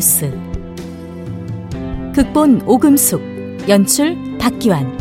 이카루스. 0.00 0.32
극본 2.14 2.62
오금숙 2.66 3.20
연출 3.68 4.16
박기환 4.38 4.99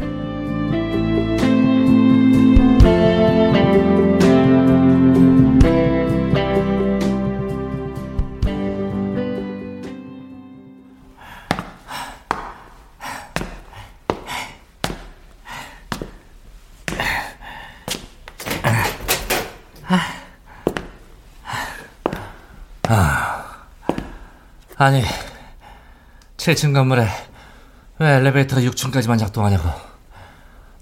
아니, 24.80 25.04
7층 26.38 26.74
건물에 26.74 27.06
왜 28.00 28.16
엘리베이터가 28.16 28.62
6층까지만 28.62 29.20
작동하냐고. 29.20 29.68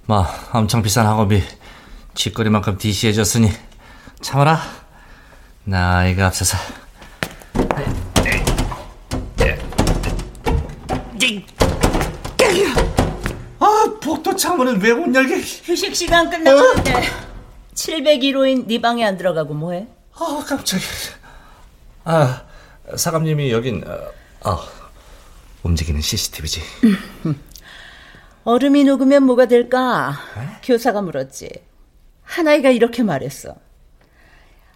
뭐, 0.05 0.23
엄청 0.53 0.83
비싼 0.83 1.07
학원비 1.07 1.43
쥐거리만큼 2.13 2.77
DC해줬으니 2.77 3.51
참아라. 4.21 4.59
나이가 5.63 6.27
앞서서. 6.27 6.57
아, 13.59 13.97
복도 14.01 14.35
창문은 14.35 14.81
왜 14.81 14.93
못 14.93 15.13
열게? 15.13 15.37
휴식 15.39 15.95
시간 15.95 16.29
끝났는데 16.29 16.93
어? 16.93 17.01
701호인 17.73 18.67
네 18.67 18.79
방에 18.81 19.03
안 19.05 19.17
들어가고 19.17 19.53
뭐해? 19.53 19.87
아, 20.15 20.43
깜짝이야. 20.47 20.87
아, 22.05 22.41
사감님이 22.95 23.51
여긴 23.51 23.83
어, 23.85 24.49
어, 24.49 24.59
움직이는 25.63 25.99
CCTV지. 26.01 26.61
얼음이 28.43 28.85
녹으면 28.85 29.23
뭐가 29.23 29.47
될까? 29.47 30.13
에? 30.37 30.61
교사가 30.63 31.01
물었지. 31.01 31.49
하나이가 32.23 32.69
이렇게 32.69 33.03
말했어. 33.03 33.55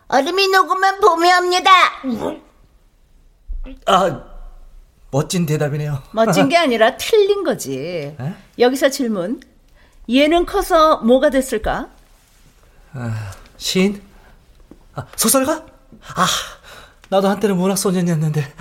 얼음이 0.09 0.47
녹으면 0.49 0.99
봄이 0.99 1.31
옵니다. 1.31 1.71
아, 3.85 4.23
멋진 5.11 5.45
대답이네요. 5.45 6.03
멋진 6.11 6.49
게 6.49 6.57
아니라 6.57 6.97
틀린 6.97 7.43
거지. 7.45 7.77
에? 8.19 8.33
여기서 8.59 8.89
질문. 8.89 9.39
얘는 10.09 10.45
커서 10.45 10.97
뭐가 10.97 11.29
됐을까? 11.29 11.89
아, 12.93 13.31
시인? 13.57 14.01
아, 14.95 15.05
소설가? 15.15 15.65
아, 16.15 16.27
나도 17.11 17.27
한때는 17.27 17.57
문학 17.57 17.77
소년이었는데. 17.77 18.53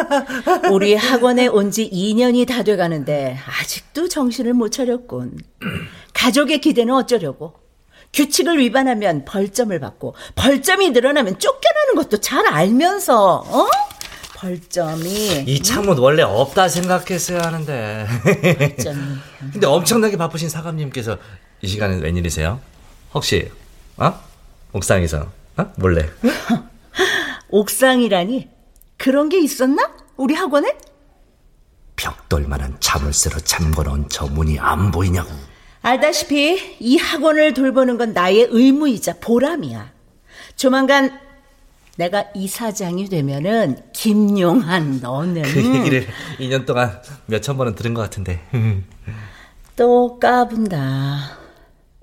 우리 0.72 0.94
학원에 0.94 1.46
온 1.46 1.70
지 1.70 1.88
2년이 1.90 2.46
다 2.48 2.62
돼가는데 2.62 3.38
아직도 3.60 4.08
정신을 4.08 4.54
못 4.54 4.70
차렸군. 4.72 5.36
가족의 6.14 6.62
기대는 6.62 6.94
어쩌려고? 6.94 7.54
규칙을 8.14 8.58
위반하면 8.58 9.24
벌점을 9.26 9.78
받고 9.78 10.14
벌점이 10.34 10.90
늘어나면 10.90 11.38
쫓겨나는 11.38 11.94
것도 11.96 12.20
잘 12.20 12.46
알면서 12.46 13.36
어? 13.46 13.68
벌점이 14.36 15.44
이 15.46 15.62
응? 15.70 15.94
원래 16.02 16.22
없다 16.22 16.68
생각했어야 16.68 17.42
하는데. 17.42 18.06
벌점이. 18.58 18.98
근데 19.52 19.66
엄청나게 19.66 20.16
바쁘신 20.16 20.48
사감님께서 20.48 21.18
이 21.60 21.66
시간에 21.68 21.96
웬일이세요? 21.96 22.58
혹시 23.12 23.50
어? 23.98 24.18
옥상에서 24.72 25.30
어? 25.58 25.72
몰래? 25.76 26.08
옥상이라니? 27.52 28.48
그런 28.96 29.28
게 29.28 29.38
있었나? 29.40 29.92
우리 30.16 30.34
학원에? 30.34 30.76
벽돌만한 31.96 32.78
자물쇠로 32.80 33.40
잠궈놓은 33.40 34.06
저 34.10 34.26
문이 34.26 34.58
안 34.58 34.90
보이냐고. 34.90 35.30
알다시피 35.82 36.76
이 36.80 36.96
학원을 36.96 37.54
돌보는 37.54 37.98
건 37.98 38.12
나의 38.12 38.48
의무이자 38.50 39.14
보람이야. 39.20 39.92
조만간 40.56 41.20
내가 41.96 42.24
이사장이 42.34 43.08
되면은 43.08 43.90
김용한 43.92 45.00
너는 45.00 45.42
그 45.42 45.62
얘기를 45.76 46.06
2년 46.38 46.64
동안 46.64 47.00
몇 47.26 47.42
천 47.42 47.58
번은 47.58 47.74
들은 47.74 47.92
것 47.94 48.00
같은데 48.00 48.40
또 49.76 50.18
까분다. 50.18 51.41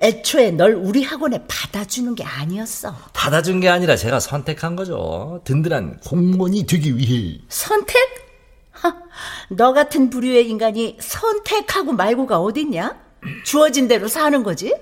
애초에 0.01 0.51
널 0.51 0.73
우리 0.75 1.03
학원에 1.03 1.43
받아주는 1.47 2.15
게 2.15 2.23
아니었어. 2.23 2.95
받아준 3.13 3.59
게 3.59 3.69
아니라 3.69 3.95
제가 3.95 4.19
선택한 4.19 4.75
거죠. 4.75 5.41
든든한 5.43 5.99
공무원이 6.05 6.65
되기 6.65 6.97
위해. 6.97 7.39
선택? 7.49 7.97
하, 8.71 8.95
너 9.49 9.73
같은 9.73 10.09
부류의 10.09 10.49
인간이 10.49 10.97
선택하고 11.01 11.91
말고가 11.93 12.39
어딨냐? 12.39 12.95
주어진 13.43 13.87
대로 13.89 14.07
사는 14.07 14.41
거지? 14.43 14.73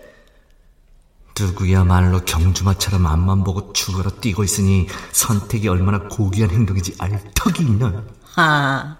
누구야말로 1.39 2.22
경주마처럼 2.25 3.05
앞만 3.05 3.44
보고 3.44 3.72
죽어라 3.73 4.09
뛰고 4.22 4.44
있으니 4.44 4.88
선택이 5.11 5.67
얼마나 5.67 5.99
고귀한 6.07 6.49
행동인지 6.49 6.95
알 6.99 7.19
턱이 7.35 7.67
있나? 7.67 8.03
아, 8.35 8.97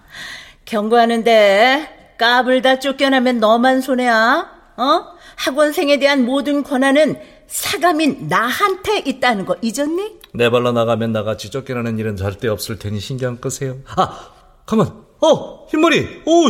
경고하는데 0.66 2.16
까불다 2.19 2.79
쫓겨나면 2.79 3.39
너만 3.39 3.81
손해야. 3.81 4.56
어? 4.78 5.06
학원생에 5.36 5.98
대한 6.00 6.26
모든 6.26 6.64
권한은 6.64 7.20
사감인 7.48 8.28
나한테 8.28 9.00
있다는 9.00 9.46
거 9.46 9.56
잊었니? 9.62 10.18
내 10.34 10.50
발로 10.50 10.72
나가면 10.72 11.12
나같이 11.12 11.50
쫓겨나는 11.50 11.98
일은 11.98 12.16
절대 12.16 12.48
없을 12.48 12.78
테니 12.78 13.00
신경 13.00 13.38
끄세요. 13.38 13.78
아, 13.96 14.30
가만. 14.66 14.88
어, 15.20 15.68
흰머리. 15.70 16.24
오, 16.26 16.44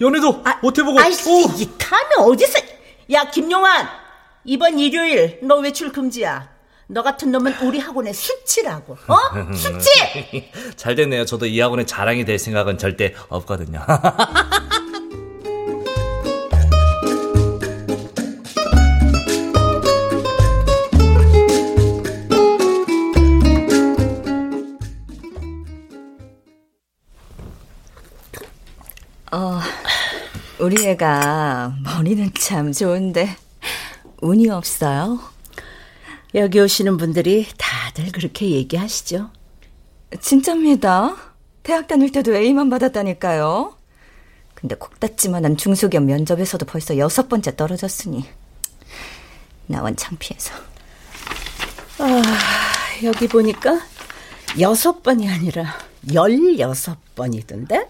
연애도 0.00 0.42
아, 0.44 0.58
못 0.62 0.78
해보고. 0.78 0.98
아이씨, 0.98 1.30
이 1.58 1.68
카면 1.78 2.30
어디서? 2.30 2.58
야, 3.12 3.30
김용환. 3.30 3.86
이번 4.44 4.78
일요일 4.78 5.40
너 5.42 5.56
외출 5.56 5.92
금지야. 5.92 6.54
너 6.86 7.02
같은 7.02 7.32
놈은 7.32 7.54
우리 7.62 7.78
학원의 7.78 8.14
수치라고. 8.14 8.96
어? 9.08 9.16
수치! 9.54 10.50
잘 10.76 10.94
됐네요. 10.94 11.24
저도 11.24 11.46
이 11.46 11.58
학원의 11.60 11.86
자랑이 11.86 12.24
될 12.24 12.38
생각은 12.38 12.78
절대 12.78 13.14
없거든요. 13.28 13.80
우리 30.58 30.86
애가 30.86 31.76
머리는 31.82 32.30
참 32.38 32.72
좋은데 32.72 33.36
운이 34.20 34.48
없어요. 34.50 35.18
여기 36.34 36.60
오시는 36.60 36.96
분들이 36.96 37.46
다들 37.58 38.12
그렇게 38.12 38.50
얘기하시죠. 38.50 39.30
진짜입니다. 40.20 41.16
대학 41.62 41.86
다닐 41.86 42.12
때도 42.12 42.34
A만 42.34 42.70
받았다니까요. 42.70 43.76
근데 44.54 44.74
콕닫지만한 44.76 45.56
중소기업 45.56 46.04
면접에서도 46.04 46.64
벌써 46.66 46.96
여섯 46.96 47.28
번째 47.28 47.56
떨어졌으니 47.56 48.24
나원 49.66 49.96
창피해서. 49.96 50.54
아, 51.98 52.22
여기 53.02 53.28
보니까 53.28 53.80
여섯 54.60 55.02
번이 55.02 55.28
아니라 55.28 55.76
열여섯 56.12 56.96
번이던데? 57.14 57.88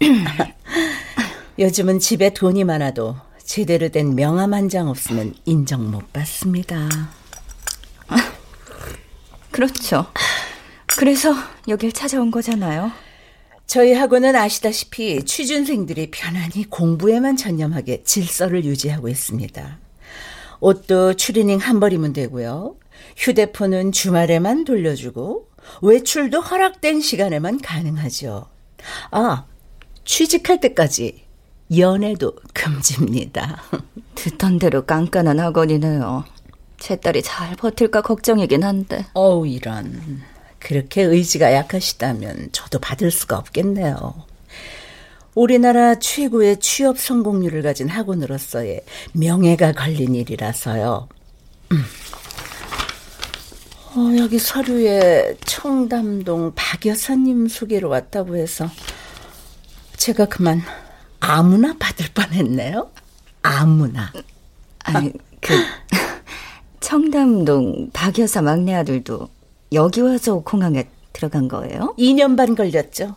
요즘은 1.58 1.98
집에 1.98 2.30
돈이 2.32 2.64
많아도 2.64 3.16
제대로 3.44 3.88
된 3.88 4.14
명함 4.14 4.54
한 4.54 4.68
장 4.68 4.88
없으면 4.88 5.34
인정 5.44 5.90
못 5.90 6.12
받습니다. 6.12 6.88
그렇죠. 9.50 10.06
그래서 10.98 11.34
여길 11.66 11.92
찾아온 11.92 12.30
거잖아요. 12.30 12.92
저희 13.66 13.92
학원은 13.92 14.34
아시다시피 14.36 15.24
취준생들이 15.24 16.10
편안히 16.10 16.64
공부에만 16.70 17.36
전념하게 17.36 18.02
질서를 18.04 18.64
유지하고 18.64 19.08
있습니다. 19.08 19.78
옷도 20.60 21.14
추리닝 21.14 21.58
한 21.58 21.78
벌이면 21.80 22.12
되고요. 22.14 22.76
휴대폰은 23.16 23.92
주말에만 23.92 24.64
돌려주고 24.64 25.48
외출도 25.82 26.40
허락된 26.40 27.00
시간에만 27.00 27.60
가능하죠. 27.60 28.46
아, 29.10 29.44
취직할 30.08 30.58
때까지 30.58 31.22
연애도 31.76 32.32
금지입니다. 32.54 33.62
듣던 34.16 34.58
대로 34.58 34.84
깐깐한 34.86 35.38
학원이네요. 35.38 36.24
제 36.78 36.96
딸이 36.96 37.22
잘 37.22 37.54
버틸까 37.56 38.00
걱정이긴 38.00 38.64
한데. 38.64 39.04
어우, 39.12 39.46
이런. 39.46 40.22
그렇게 40.58 41.02
의지가 41.02 41.52
약하시다면 41.52 42.48
저도 42.52 42.78
받을 42.78 43.10
수가 43.10 43.36
없겠네요. 43.36 44.14
우리나라 45.34 45.94
최고의 45.96 46.58
취업 46.58 46.98
성공률을 46.98 47.62
가진 47.62 47.88
학원으로서의 47.88 48.80
명예가 49.12 49.72
걸린 49.72 50.14
일이라서요. 50.14 51.08
음. 51.72 51.84
어, 53.94 54.16
여기 54.16 54.38
서류에 54.38 55.36
청담동 55.44 56.52
박 56.54 56.86
여사님 56.86 57.46
소개로 57.46 57.90
왔다고 57.90 58.36
해서 58.36 58.68
제가 59.98 60.26
그만 60.26 60.62
아무나 61.20 61.74
받을 61.78 62.06
뻔했네요. 62.14 62.90
아무나. 63.42 64.12
아니, 64.84 65.12
그, 65.40 65.54
청담동 66.80 67.90
박 67.92 68.18
여사 68.18 68.40
막내 68.40 68.74
아들도 68.74 69.28
여기 69.72 70.00
와서 70.00 70.40
공항에 70.40 70.88
들어간 71.12 71.48
거예요? 71.48 71.94
2년 71.98 72.36
반 72.36 72.54
걸렸죠. 72.54 73.16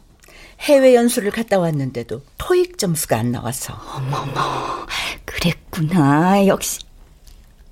해외 0.61 0.95
연수를 0.95 1.31
갔다 1.31 1.59
왔는데도 1.59 2.21
토익 2.37 2.77
점수가 2.77 3.17
안 3.17 3.31
나와서. 3.31 3.79
어머머, 3.95 4.85
그랬구나. 5.25 6.45
역시. 6.47 6.79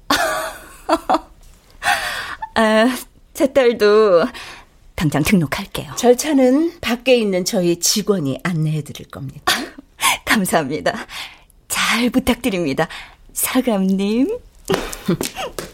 아, 2.56 2.98
제 3.34 3.52
딸도 3.52 4.26
당장 5.00 5.24
등록할게요. 5.24 5.96
절차는 5.96 6.81
밖에 6.81 7.16
있는 7.16 7.46
저희 7.46 7.80
직원이 7.80 8.38
안내해 8.44 8.81
드릴 8.81 9.07
겁니다. 9.07 9.54
감사합니다. 10.25 11.07
잘 11.69 12.10
부탁드립니다. 12.10 12.90
사감님. 13.31 14.38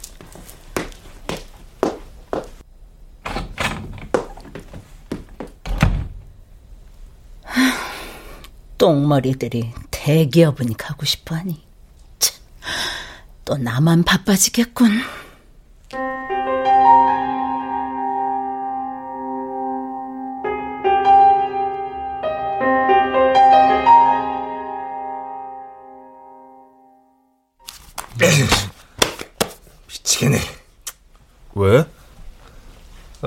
똥머리들이 8.78 9.71
대기업은 9.89 10.75
가고 10.75 11.04
싶어 11.04 11.33
하니. 11.33 11.63
참, 12.19 12.36
또 13.44 13.57
나만 13.57 14.04
바빠지겠군. 14.04 15.25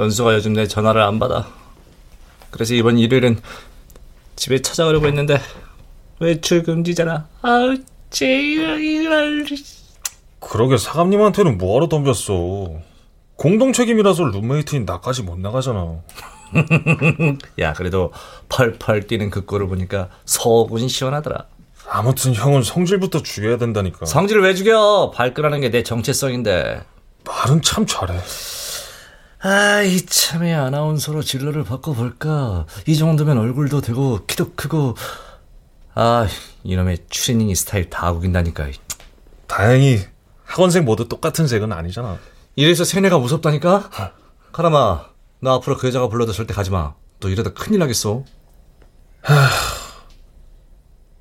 은수가 0.09 0.35
요즘 0.35 0.55
내 0.55 0.67
전화를 0.67 1.03
안 1.03 1.19
받아. 1.19 1.47
그래서 2.51 2.75
이번 2.75 2.99
일요일은 2.99 3.41
집에 4.37 4.61
찾아가려고 4.63 5.07
했는데 5.07 5.39
외출 6.19 6.63
금지잖아. 6.63 7.27
아우 7.43 7.77
제일 8.11 9.47
그러게 10.41 10.79
사감님한테는 10.79 11.59
뭐하러 11.59 11.89
덤볐어. 11.89 12.81
공동 13.37 13.73
책임이라서 13.73 14.25
룸메이트인 14.25 14.85
나까지 14.87 15.23
못 15.23 15.39
나가잖아. 15.39 15.99
야 17.61 17.73
그래도 17.75 18.11
펄펄 18.49 19.07
뛰는 19.07 19.29
그 19.31 19.45
꼴을 19.45 19.69
보니까 19.69 20.09
속은 20.25 20.89
시원하더라. 20.89 21.45
아무튼 21.91 22.35
형은 22.35 22.63
성질부터 22.63 23.23
죽여야 23.23 23.59
된다니까. 23.59 24.07
성질을 24.07 24.43
왜 24.43 24.55
죽여? 24.55 25.13
발끈하는 25.15 25.61
게 25.61 25.71
내 25.71 25.83
정체성인데. 25.83 26.83
말은 27.27 27.61
참 27.63 27.85
잘해. 27.87 28.19
아, 29.41 29.83
이참에 29.83 30.53
아나운서로 30.53 31.23
진로를 31.23 31.63
바꿔볼까. 31.63 32.67
이 32.87 32.97
정도면 32.97 33.39
얼굴도 33.39 33.81
되고, 33.81 34.25
키도 34.27 34.55
크고. 34.55 34.97
아, 35.95 36.27
이놈의 36.65 37.07
추리닝이 37.09 37.55
스타일 37.55 37.89
다 37.89 38.13
구긴다니까. 38.13 38.69
다행히 39.47 40.01
학원생 40.45 40.85
모두 40.85 41.09
똑같은 41.09 41.47
색은 41.47 41.73
아니잖아. 41.73 42.19
이래서 42.57 42.85
세뇌가 42.85 43.19
무섭다니까? 43.19 43.91
카라마, 44.51 45.07
너 45.41 45.55
앞으로 45.55 45.77
그 45.77 45.87
여자가 45.87 46.09
불러도 46.09 46.33
절대 46.33 46.53
가지 46.53 46.71
마. 46.71 46.95
너 47.21 47.29
이러다 47.29 47.53
큰일 47.53 47.79
나겠어. 47.79 48.25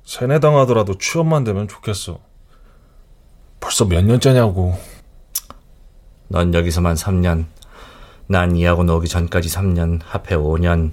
세뇌당하더라도 0.04 0.98
취업만 0.98 1.44
되면 1.44 1.68
좋겠어. 1.68 2.18
벌써 3.60 3.84
몇 3.84 4.04
년째냐고. 4.04 4.76
넌 6.28 6.52
여기서만 6.52 6.96
3년. 6.96 7.46
난 8.28 8.54
이하고 8.56 8.82
오기 8.82 9.08
전까지 9.08 9.48
3년, 9.48 10.00
합해 10.04 10.36
5년. 10.36 10.92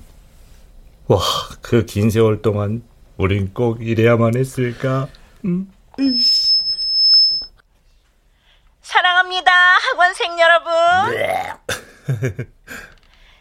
와, 1.07 1.19
그 1.61 1.85
긴 1.85 2.09
세월 2.09 2.41
동안 2.41 2.83
우린 3.17 3.53
꼭 3.53 3.85
이래야만 3.85 4.35
했을까? 4.37 5.07
사랑합니다, 8.81 9.51
학원생 9.51 10.39
여러분. 10.39 10.71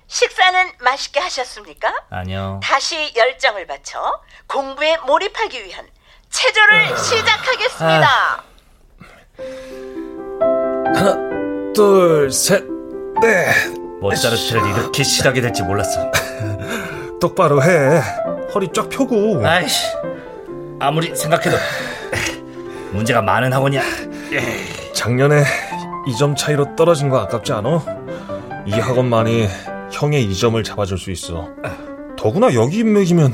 식사는 0.06 0.72
맛있게 0.80 1.20
하셨습니까? 1.20 1.92
아니요. 2.10 2.60
다시 2.62 3.12
열정을 3.16 3.66
바쳐 3.66 4.20
공부에 4.46 4.96
몰입하기 5.06 5.64
위한 5.64 5.86
체조를 6.30 6.96
시작하겠습니다. 6.98 8.44
하나, 10.94 11.72
둘, 11.74 12.30
셋, 12.30 12.64
넷. 13.20 13.83
모짜르트를 14.00 14.66
이렇게 14.70 15.02
시작이 15.02 15.40
될지 15.40 15.62
몰랐어. 15.62 16.10
똑바로 17.20 17.62
해. 17.62 18.00
허리 18.54 18.68
쫙 18.72 18.88
펴고. 18.88 19.46
아이씨, 19.46 19.86
아무리 20.78 21.14
생각해도 21.14 21.56
문제가 22.92 23.22
많은 23.22 23.52
학원이야. 23.52 23.82
작년에 24.92 25.42
2점 26.06 26.36
차이로 26.36 26.76
떨어진 26.76 27.08
거 27.08 27.18
아깝지 27.18 27.52
않아? 27.52 27.84
이 28.66 28.72
학원만이 28.72 29.48
형의 29.90 30.26
2점을 30.28 30.62
잡아줄 30.64 30.98
수 30.98 31.10
있어. 31.10 31.48
더구나 32.16 32.52
여기 32.54 32.78
인맥이면 32.78 33.32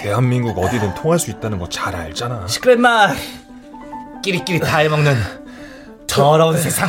대한민국 0.00 0.58
어디든 0.58 0.94
통할 0.94 1.18
수 1.18 1.30
있다는 1.30 1.58
거 1.58 1.66
잘 1.68 1.94
알잖아. 1.94 2.46
시끄러 2.46 2.76
마 2.76 3.08
끼리끼리 4.22 4.60
다 4.60 4.78
해먹는 4.78 5.14
더러운 6.06 6.56
세상. 6.56 6.88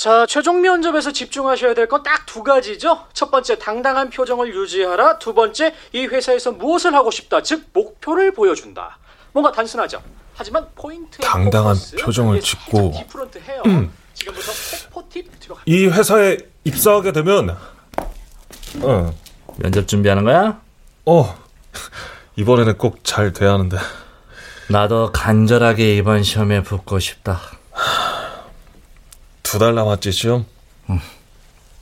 자, 0.00 0.24
최종 0.26 0.62
면접에서 0.62 1.12
집중하셔야 1.12 1.74
될 1.74 1.86
건 1.86 2.02
딱 2.02 2.24
두 2.24 2.42
가지죠. 2.42 3.04
첫 3.12 3.30
번째, 3.30 3.58
당당한 3.58 4.08
표정을 4.08 4.54
유지하라. 4.54 5.18
두 5.18 5.34
번째, 5.34 5.74
이 5.92 6.06
회사에서 6.06 6.52
무엇을 6.52 6.94
하고 6.94 7.10
싶다. 7.10 7.42
즉, 7.42 7.66
목표를 7.74 8.32
보여준다. 8.32 8.96
뭔가 9.32 9.52
단순하죠. 9.52 10.02
하지만 10.34 10.66
포인트 10.74 11.18
당당한 11.18 11.76
표정을 12.00 12.40
짓고. 12.40 12.92
들어가. 15.38 15.60
이 15.66 15.86
회사에 15.86 16.38
입사하게 16.64 17.12
되면 17.12 17.56
어, 18.80 19.14
면접 19.56 19.86
준비하는 19.86 20.24
거야? 20.24 20.62
어 21.04 21.38
이번에는 22.36 22.78
꼭 22.78 23.04
잘 23.04 23.32
돼야 23.34 23.52
하는데 23.52 23.76
나도 24.68 25.12
간절하게 25.12 25.94
이번 25.96 26.22
시험에 26.22 26.62
붙고 26.62 26.98
싶다. 27.00 27.40
두 29.50 29.58
달 29.58 29.74
남았지 29.74 30.12
시험? 30.12 30.46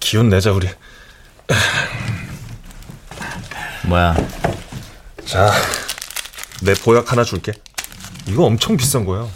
기운 0.01 0.29
내자 0.29 0.53
우리 0.53 0.69
뭐야? 3.87 4.15
자 5.27 5.51
내 6.63 6.75
보약 6.75 7.13
하나 7.13 7.23
줄게 7.23 7.53
이거 8.27 8.45
엄청 8.45 8.77
비싼 8.77 9.05
거야 9.05 9.29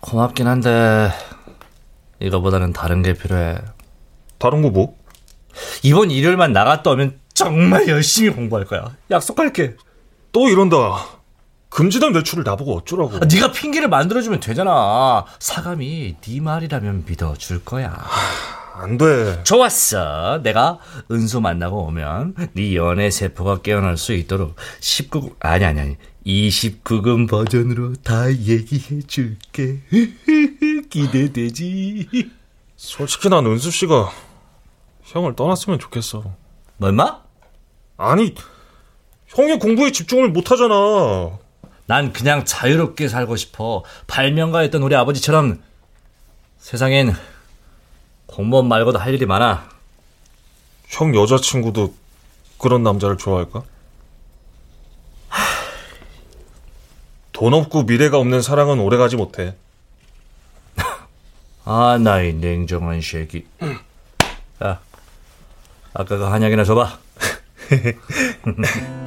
고맙긴 0.00 0.46
한데 0.46 1.10
이거보다는 2.20 2.72
다른 2.72 3.02
게 3.02 3.14
필요해. 3.14 3.58
다른 4.38 4.62
거 4.62 4.70
뭐? 4.70 4.96
이번 5.82 6.12
일요일만 6.12 6.52
나갔다 6.52 6.90
오면 6.92 7.18
정말 7.34 7.88
열심히 7.88 8.30
공부할 8.30 8.64
거야. 8.66 8.94
약속할게. 9.10 9.74
또 10.30 10.48
이런다 10.48 10.76
금지된 11.72 12.14
외출을 12.14 12.44
나보고 12.44 12.76
어쩌라고 12.76 13.16
아, 13.16 13.20
네가 13.20 13.52
핑계를 13.52 13.88
만들어주면 13.88 14.40
되잖아. 14.40 15.24
사감이 15.38 16.16
네 16.20 16.40
말이라면 16.40 17.04
믿어줄 17.06 17.64
거야. 17.64 17.96
안돼 18.74 19.44
좋았어. 19.44 20.40
내가 20.42 20.78
은수 21.10 21.40
만나고 21.40 21.84
오면 21.86 22.34
네 22.54 22.74
연애 22.74 23.10
세포가 23.10 23.62
깨어날 23.62 23.96
수 23.96 24.12
있도록 24.12 24.56
19금 24.80 25.34
아니 25.40 25.64
아니 25.64 25.80
아니 25.80 25.96
29금 26.26 27.28
버전으로 27.28 27.94
다 28.02 28.30
얘기해 28.30 29.02
줄게. 29.06 29.80
기대되지. 30.90 32.30
솔직히 32.76 33.28
난 33.30 33.46
은수 33.46 33.70
씨가 33.70 34.10
형을 35.04 35.36
떠났으면 35.36 35.78
좋겠어 35.78 36.24
뭐 36.78 36.88
임마? 36.88 37.20
아니 37.96 38.34
형이 39.28 39.58
공부에 39.58 39.92
집중을 39.92 40.30
못 40.30 40.50
하잖아 40.50 41.38
난 41.92 42.10
그냥 42.14 42.46
자유롭게 42.46 43.06
살고 43.06 43.36
싶어. 43.36 43.84
발명가였던 44.06 44.82
우리 44.82 44.96
아버지처럼 44.96 45.62
세상엔 46.56 47.14
공무원 48.24 48.66
말고도 48.66 48.98
할 48.98 49.12
일이 49.12 49.26
많아. 49.26 49.68
형 50.88 51.14
여자친구도 51.14 51.94
그런 52.56 52.82
남자를 52.82 53.18
좋아할까? 53.18 53.64
돈 57.32 57.52
없고 57.52 57.82
미래가 57.82 58.16
없는 58.16 58.40
사랑은 58.40 58.80
오래가지 58.80 59.16
못해. 59.16 59.54
아, 61.66 61.98
나의 62.00 62.32
냉정한 62.32 63.02
새끼. 63.02 63.46
야, 64.64 64.80
아까 65.92 66.16
그 66.16 66.22
한약이나 66.22 66.64
줘봐. 66.64 66.98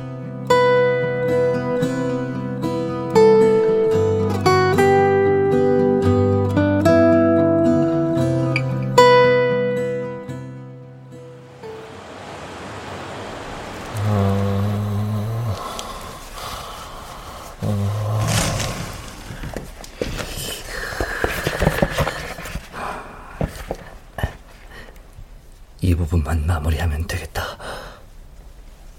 이 25.95 25.97
부분만 25.97 26.45
마무리하면 26.45 27.07
되겠다. 27.07 27.57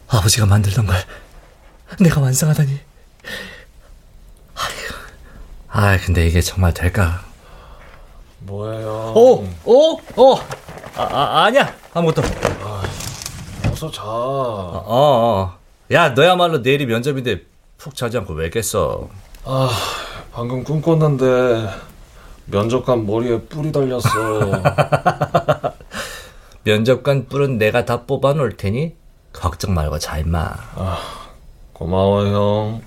아버지가 0.09 0.47
만들던 0.47 0.87
걸 0.87 0.97
내가 2.01 2.23
완성하다니. 2.23 2.71
아휴. 4.55 4.73
아, 5.69 5.99
근데 5.99 6.27
이게 6.27 6.41
정말 6.41 6.73
될까? 6.73 7.23
뭐예요? 8.39 9.13
오, 9.15 9.47
오, 9.65 10.01
오. 10.17 10.37
아, 10.97 11.03
아 11.03 11.45
아니야. 11.45 11.71
아무것도. 11.93 12.23
어서 13.71 13.91
자. 13.91 14.03
어, 14.03 14.85
어. 14.87 15.59
야, 15.93 16.09
너야말로 16.11 16.59
내일이 16.59 16.87
면접인데 16.87 17.43
푹 17.77 17.95
자지 17.95 18.17
않고 18.17 18.33
왜 18.33 18.49
깼어? 18.49 19.11
아, 19.45 19.71
방금 20.33 20.65
꿈 20.65 20.81
꿨는데 20.81 21.69
면접관 22.47 23.05
머리에 23.05 23.39
뿔이 23.43 23.71
달렸어. 23.71 24.09
면접관 26.67 27.29
뿔은 27.29 27.59
내가 27.59 27.85
다 27.85 28.07
뽑아 28.07 28.33
놓을 28.33 28.57
테니 28.57 28.97
걱정 29.33 29.73
말고 29.73 30.01
자 30.01 30.19
임마. 30.19 30.53
고마워 31.73 32.27
형. 32.27 32.83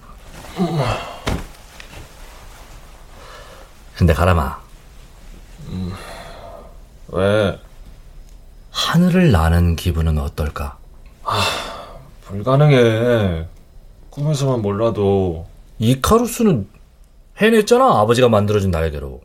근데 3.96 4.14
가람아, 4.14 4.60
왜? 7.08 7.58
하늘을 8.72 9.32
나는 9.32 9.78
기분은 9.78 10.18
어떨까? 10.18 10.78
불가능해. 12.26 13.48
꿈에서만 14.10 14.62
몰라도 14.62 15.48
이카루스는 15.78 16.68
해냈잖아. 17.38 18.02
아버지가 18.02 18.28
만들어준 18.28 18.72
날개로. 18.72 19.22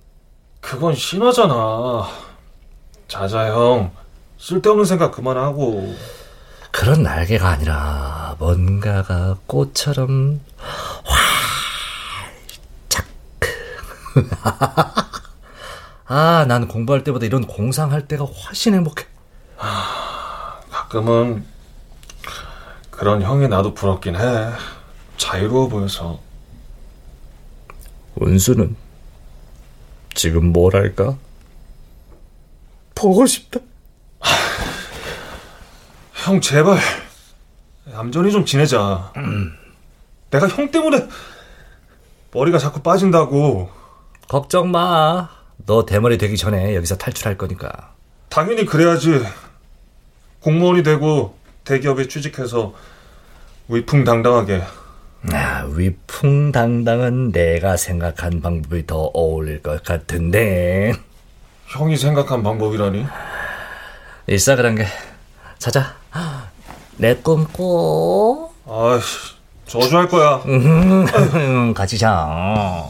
그건 0.60 0.94
심하잖아. 0.94 2.08
자자 3.08 3.48
형. 3.52 3.90
쓸데없는 4.44 4.84
생각 4.84 5.12
그만하고. 5.12 5.96
그런 6.70 7.02
날개가 7.02 7.48
아니라 7.48 8.36
뭔가가 8.38 9.38
꽃처럼 9.46 10.38
활짝. 12.90 13.06
아, 16.04 16.44
난 16.46 16.68
공부할 16.68 17.04
때보다 17.04 17.24
이런 17.24 17.46
공상할 17.46 18.06
때가 18.06 18.26
훨씬 18.26 18.74
행복해. 18.74 19.06
가끔은 19.56 21.46
그런 22.90 23.22
형이 23.22 23.48
나도 23.48 23.72
부럽긴 23.72 24.14
해. 24.16 24.20
자유로워 25.16 25.68
보여서. 25.68 26.20
은수는 28.20 28.76
지금 30.12 30.52
뭘 30.52 30.76
할까? 30.76 31.16
보고 32.94 33.24
싶다. 33.24 33.60
형 36.24 36.40
제발 36.40 36.78
얌전히 37.92 38.32
좀 38.32 38.46
지내자. 38.46 39.12
내가 40.30 40.48
형 40.48 40.70
때문에 40.70 41.06
머리가 42.32 42.56
자꾸 42.56 42.80
빠진다고. 42.80 43.70
걱정 44.26 44.70
마. 44.70 45.28
너 45.66 45.84
대머리 45.84 46.16
되기 46.16 46.38
전에 46.38 46.74
여기서 46.76 46.96
탈출할 46.96 47.36
거니까. 47.36 47.92
당연히 48.30 48.64
그래야지. 48.64 49.22
공무원이 50.40 50.82
되고 50.82 51.36
대기업에 51.64 52.08
취직해서 52.08 52.72
위풍당당하게. 53.68 54.62
아, 55.30 55.66
위풍당당은 55.74 57.32
내가 57.32 57.76
생각한 57.76 58.40
방법이 58.40 58.86
더 58.86 59.10
어울릴 59.12 59.62
것 59.62 59.84
같은데. 59.84 60.94
형이 61.66 61.98
생각한 61.98 62.42
방법이라니? 62.42 63.04
있어 64.28 64.56
그런 64.56 64.74
게. 64.74 64.86
자자. 65.58 66.02
내 66.96 67.14
꿈 67.22 67.44
꿔. 67.52 68.50
아이씨, 68.68 69.34
저주할 69.66 70.08
거야. 70.08 70.36
음, 70.46 71.06
같이 71.74 71.98
자. 71.98 72.88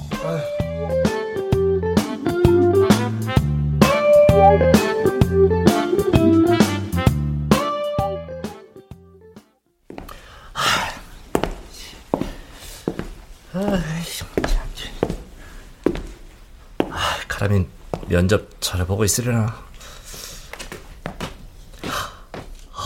아, 16.90 17.16
카라민 17.28 17.68
면접 18.08 18.48
잘해보고 18.60 19.04
있으려나? 19.04 19.54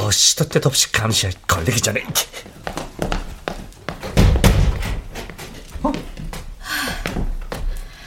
어, 0.08 0.10
시도 0.10 0.48
때도 0.48 0.70
없이 0.70 0.90
감시에 0.90 1.30
걸리기 1.46 1.82
전에. 1.82 2.02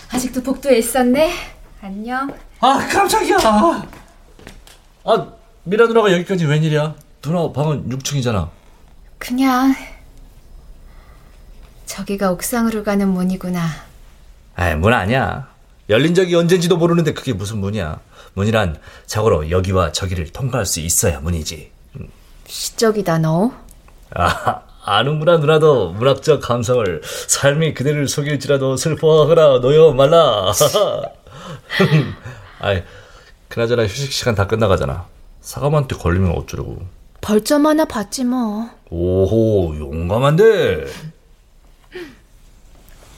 아직도 0.10 0.41
복도에 0.41 0.79
있었네. 0.79 1.31
안녕. 1.81 2.36
아, 2.60 2.88
깜짝이야. 2.91 3.38
아, 5.03 5.27
미라 5.63 5.86
누나가 5.86 6.12
여기까지 6.12 6.46
웬일이야? 6.46 6.96
누나 7.22 7.51
방은 7.51 7.88
6층이잖아. 7.89 8.50
그냥 9.20 9.75
저기가 11.86 12.31
옥상으로 12.31 12.84
가는 12.84 13.08
문이구나. 13.10 13.67
아이, 14.55 14.75
문 14.75 14.91
아니야. 14.91 15.50
열린 15.88 16.15
적이 16.15 16.34
언젠지도 16.36 16.77
모르는데 16.77 17.13
그게 17.13 17.34
무슨 17.34 17.60
문이야. 17.60 18.00
문이란 18.34 18.79
자고로 19.05 19.51
여기와 19.51 19.91
저기를 19.91 20.31
통과할 20.31 20.65
수 20.65 20.79
있어야 20.79 21.20
문이지. 21.20 21.80
시적이다 22.48 23.19
너. 23.19 23.51
아, 24.13 24.62
아는구나 24.83 25.38
누나도 25.38 25.91
문학적 25.91 26.41
감성을 26.41 27.01
삶이 27.27 27.74
그대를 27.74 28.07
속일지라도 28.07 28.77
슬퍼하거나 28.77 29.62
놓여 29.62 29.93
말라. 29.93 30.51
아이, 32.60 32.83
그나저나 33.48 33.83
휴식 33.83 34.12
시간 34.12 34.36
다 34.36 34.48
끝나가잖아. 34.48 35.07
사감한테 35.41 35.95
걸리면 35.95 36.38
어쩌려고. 36.38 36.79
벌점 37.21 37.65
하나 37.65 37.86
받지 37.86 38.24
뭐. 38.24 38.69
오호, 38.89 39.77
용감한데. 39.77 40.86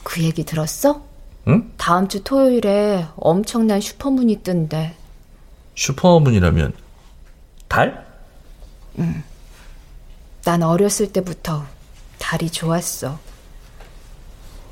그 0.02 0.22
얘기 0.22 0.44
들었어? 0.44 1.02
응? 1.48 1.72
다음 1.76 2.08
주 2.08 2.22
토요일에 2.22 3.06
엄청난 3.16 3.80
슈퍼문이 3.80 4.42
뜬대. 4.42 4.94
슈퍼문이라면 5.74 6.72
달? 7.68 8.03
난 10.44 10.62
어렸을 10.62 11.12
때부터 11.12 11.66
달이 12.18 12.50
좋았어. 12.50 13.18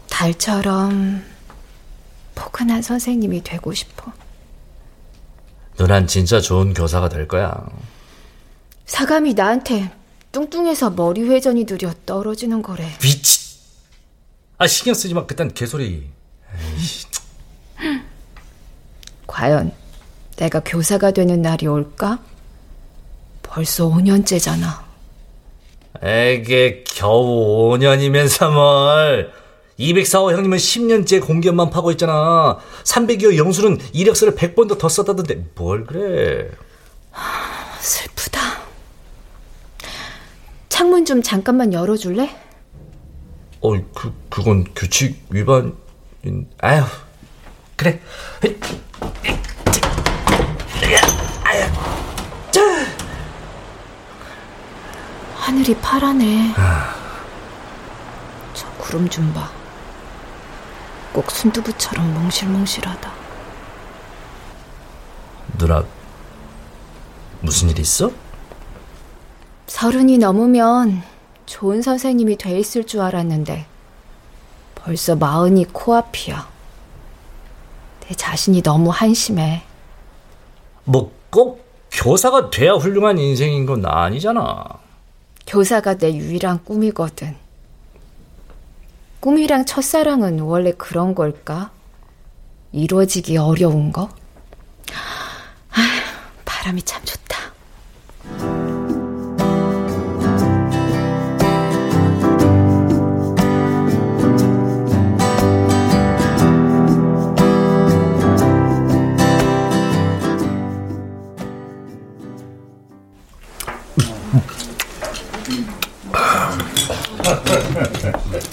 달처럼 0.08 1.24
포근한 2.34 2.82
선생님이 2.82 3.42
되고 3.42 3.72
싶어. 3.72 4.12
누난 5.78 6.06
진짜 6.06 6.40
좋은 6.40 6.74
교사가 6.74 7.08
될 7.08 7.26
거야. 7.26 7.66
사감이 8.86 9.34
나한테 9.34 9.90
뚱뚱해서 10.32 10.90
머리 10.90 11.22
회전이 11.22 11.66
느려 11.66 11.92
떨어지는 12.06 12.62
거래. 12.62 12.86
미치. 13.00 13.58
아 14.58 14.66
신경 14.66 14.94
쓰지 14.94 15.14
마. 15.14 15.26
그딴 15.26 15.54
개소리. 15.54 16.10
과연 19.26 19.72
내가 20.36 20.60
교사가 20.60 21.10
되는 21.10 21.42
날이 21.42 21.66
올까? 21.66 22.18
벌써 23.52 23.87
5년째잖아. 23.87 24.80
에게 26.00 26.85
겨우 26.87 27.71
5년이면서 27.76 28.50
뭘. 28.50 29.30
204호 29.78 30.32
형님은 30.32 30.56
10년째 30.56 31.21
공기업만 31.26 31.68
파고 31.68 31.90
있잖아. 31.90 32.59
302호 32.85 33.37
영수는 33.37 33.78
이력서를 33.92 34.35
100번도 34.35 34.78
더 34.78 34.88
썼다던데 34.88 35.49
뭘 35.54 35.85
그래. 35.85 36.50
슬프다. 37.78 38.40
창문 40.71 41.04
좀 41.04 41.23
잠깐만 41.23 41.75
열어줄래? 41.75 42.35
어, 43.61 43.73
그, 43.94 44.14
그건 44.30 44.64
규칙 44.75 45.23
위반인, 45.28 46.49
아휴, 46.62 46.85
그래. 47.76 48.00
하늘이 55.42 55.75
파라네. 55.78 56.54
저 58.54 58.70
구름 58.78 59.08
좀 59.08 59.34
봐. 59.34 59.50
꼭 61.12 61.28
순두부처럼 61.32 62.14
몽실몽실하다. 62.14 63.12
누나, 65.58 65.84
무슨 67.40 67.70
일 67.70 67.80
있어? 67.80 68.12
서른이 69.66 70.18
넘으면 70.18 71.02
좋은 71.46 71.82
선생님이 71.82 72.38
돼 72.38 72.56
있을 72.61 72.87
줄 72.87 73.00
알았는데 73.00 73.66
벌써 74.76 75.16
마흔이 75.16 75.64
코앞이야. 75.72 76.49
내 78.06 78.14
자신이 78.14 78.62
너무 78.62 78.90
한심해. 78.90 79.64
뭐, 80.84 81.12
꼭 81.30 81.66
교사가 81.90 82.50
돼야 82.50 82.75
훌륭한 82.75 83.18
인생인 83.18 83.66
건 83.66 83.84
아니잖아. 83.84 84.81
교사가 85.46 85.99
내 85.99 86.14
유일한 86.14 86.62
꿈이거든. 86.64 87.37
꿈이랑 89.20 89.66
첫사랑은 89.66 90.40
원래 90.40 90.72
그런 90.72 91.14
걸까? 91.14 91.70
이루어지기 92.72 93.37
어려운 93.37 93.92
거? 93.92 94.08
아, 94.92 95.80
바람이 96.44 96.82
참 96.82 97.04
좋다. 97.04 97.21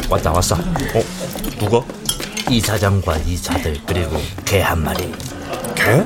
왔다, 0.10 0.32
왔어. 0.32 0.56
어? 0.56 1.04
누가? 1.60 1.84
이사장과 2.50 3.18
이사들, 3.18 3.78
그리고 3.86 4.18
개 4.46 4.62
한 4.62 4.84
마리. 4.84 5.12
개? 5.76 6.04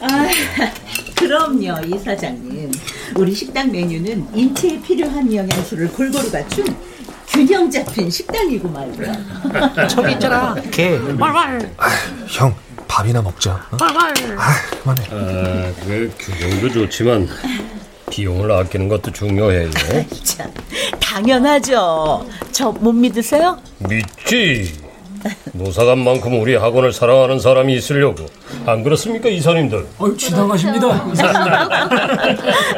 그럼요, 1.16 1.74
이사장님. 1.84 2.70
우리 3.16 3.34
식당 3.34 3.70
메뉴는 3.72 4.28
인체에 4.34 4.80
필요한 4.80 5.32
영양소를 5.34 5.88
골고루 5.92 6.30
갖춘 6.30 6.64
균형 7.28 7.70
잡힌 7.70 8.08
식당이고 8.10 8.68
말이야. 8.68 9.86
저기 9.88 10.12
있잖아, 10.12 10.54
개. 10.70 10.98
형, 12.28 12.54
밥이나 12.86 13.20
먹자. 13.22 13.50
어? 13.70 13.76
아, 13.80 14.54
그만해. 14.82 15.02
아, 15.10 15.72
그 15.84 16.12
균형도 16.18 16.72
좋지만 16.72 17.28
비용을 18.10 18.50
아끼는 18.52 18.88
것도 18.88 19.12
중요해요. 19.12 19.70
참, 20.24 20.50
당연하죠. 21.00 22.26
저 22.52 22.70
못 22.72 22.92
믿으세요? 22.92 23.58
믿지. 23.88 24.72
노사관만큼 25.52 26.40
우리 26.40 26.54
학원을 26.54 26.92
사랑하는 26.92 27.40
사람이 27.40 27.74
있으려고. 27.74 28.26
안 28.66 28.84
그렇습니까, 28.84 29.28
이사님들? 29.28 29.84
어, 29.98 30.16
지나가십니다. 30.16 30.86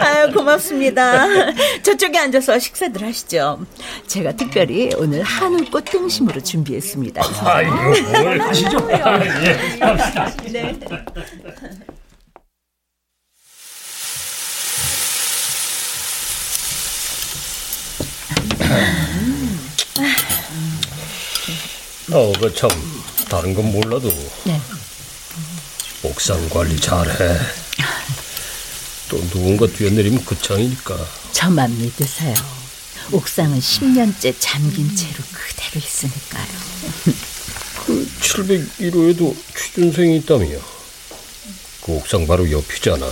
아유, 0.01 0.33
고맙습니다. 0.33 1.27
저쪽에 1.83 2.19
앉아서 2.19 2.59
식사들 2.59 3.03
하시죠. 3.07 3.59
제가 4.07 4.33
특별히 4.33 4.91
오늘 4.97 5.23
한우 5.23 5.59
꽃 5.71 5.85
등심으로 5.85 6.41
준비했습니다. 6.43 7.23
아이고, 7.45 7.75
뭘 8.23 8.39
가시죠? 8.39 8.79
네. 10.51 10.81
어, 22.13 22.33
그 22.41 22.53
참, 22.55 22.69
다른 23.29 23.55
건 23.55 23.71
몰라도. 23.73 24.09
네. 24.45 24.61
옥상 26.03 26.49
관리 26.49 26.79
잘해. 26.81 27.39
또 29.09 29.21
누군가 29.29 29.67
뛰어내리면 29.67 30.25
그창이니까. 30.25 30.97
저만 31.33 31.77
믿으세요. 31.79 32.35
옥상은 33.13 33.59
10년째 33.61 34.35
잠긴 34.39 34.95
채로 34.95 35.23
그대로 35.33 35.85
있으니까요. 35.85 36.47
그 37.87 38.09
701호에도 38.21 39.37
취준생이 39.57 40.17
있다며. 40.19 40.59
그 41.83 41.93
옥상 41.93 42.27
바로 42.27 42.51
옆이잖아. 42.51 43.07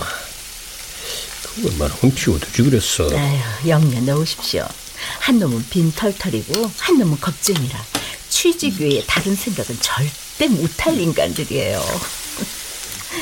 그 1.43 1.67
웬만하면 1.67 2.15
비워두지 2.15 2.63
그랬어. 2.63 3.09
아유, 3.17 3.39
영년 3.69 4.05
넣으십시오. 4.05 4.67
한 5.19 5.39
놈은 5.39 5.65
빈 5.69 5.91
털털이고 5.93 6.69
한 6.77 6.97
놈은 6.99 7.19
겁쟁이라 7.19 7.85
취직 8.29 8.79
외에 8.79 9.03
다른 9.05 9.35
생각은 9.35 9.77
절대 9.81 10.47
못할 10.47 10.99
인간들이에요. 10.99 11.81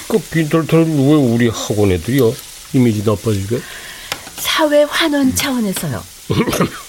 그 0.08 0.20
빈털털 0.20 0.84
왜 0.84 1.13
우리 1.15 1.48
학원 1.50 1.91
애들이야? 1.91 2.32
이미지 2.74 3.04
나빠지게? 3.04 3.60
사회 4.38 4.84
환원 4.84 5.34
차원에서요. 5.36 6.04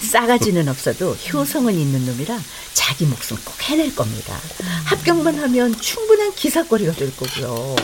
싸가지는 0.00 0.68
없어도 0.68 1.12
효성은 1.32 1.72
있는 1.74 2.04
놈이라 2.06 2.38
자기 2.74 3.04
목숨 3.04 3.36
꼭 3.44 3.54
해낼 3.62 3.94
겁니다. 3.94 4.36
합격만 4.84 5.38
하면 5.38 5.78
충분한 5.80 6.34
기사거리가 6.34 6.92
될 6.92 7.14
거고요. 7.16 7.76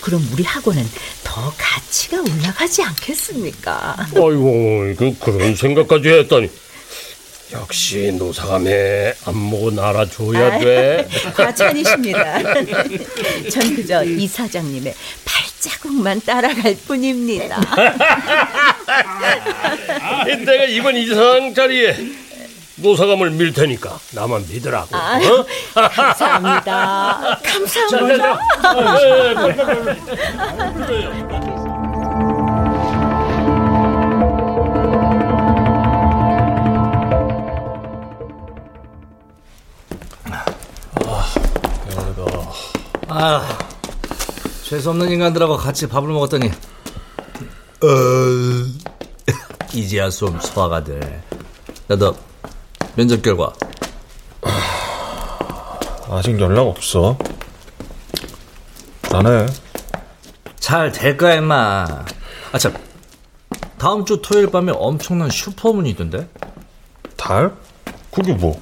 그럼 0.00 0.28
우리 0.32 0.42
학원은 0.42 0.84
더 1.22 1.52
가치가 1.56 2.20
올라가지 2.20 2.82
않겠습니까? 2.82 3.94
아이고, 4.14 4.94
그, 4.98 5.16
그런 5.20 5.54
생각까지 5.54 6.08
했다니. 6.08 6.50
역시 7.52 8.12
노사감에 8.18 9.14
안목은 9.24 9.78
알아줘야 9.78 10.58
돼. 10.58 11.06
과찬이십니다. 11.34 12.42
전 13.50 13.76
그저 13.76 14.02
이 14.04 14.26
사장님의 14.26 14.92
발자국만 15.24 16.20
따라갈 16.22 16.76
뿐입니다. 16.86 17.60
내가 20.44 20.64
이번 20.64 20.96
이상 20.96 21.54
자리에 21.54 21.96
노사감을 22.76 23.30
밀 23.30 23.52
테니까 23.52 23.98
나만 24.12 24.44
믿으라고. 24.50 24.96
아유, 24.96 25.46
어? 25.74 25.88
감사합니다. 25.88 27.40
감사합니다. 27.42 28.38
아, 43.18 43.42
재수없는 44.62 45.08
인간들하고 45.10 45.56
같이 45.56 45.86
밥을 45.86 46.06
먹었더니, 46.10 46.48
어, 46.48 47.86
이제야 49.72 50.10
좀 50.10 50.38
소화가 50.38 50.84
돼. 50.84 51.24
야, 51.90 51.96
너, 51.96 52.14
면접 52.94 53.22
결과. 53.22 53.54
아직 56.10 56.38
연락 56.38 56.66
없어. 56.66 57.16
안 59.14 59.26
해. 59.26 59.46
잘 60.60 60.92
될 60.92 61.16
거야, 61.16 61.36
임마. 61.36 61.86
아, 62.52 62.58
참. 62.58 62.74
다음 63.78 64.04
주 64.04 64.20
토요일 64.20 64.50
밤에 64.50 64.72
엄청난 64.76 65.30
슈퍼문이 65.30 65.88
있던데? 65.90 66.28
달? 67.16 67.54
그게 68.12 68.34
뭐? 68.34 68.60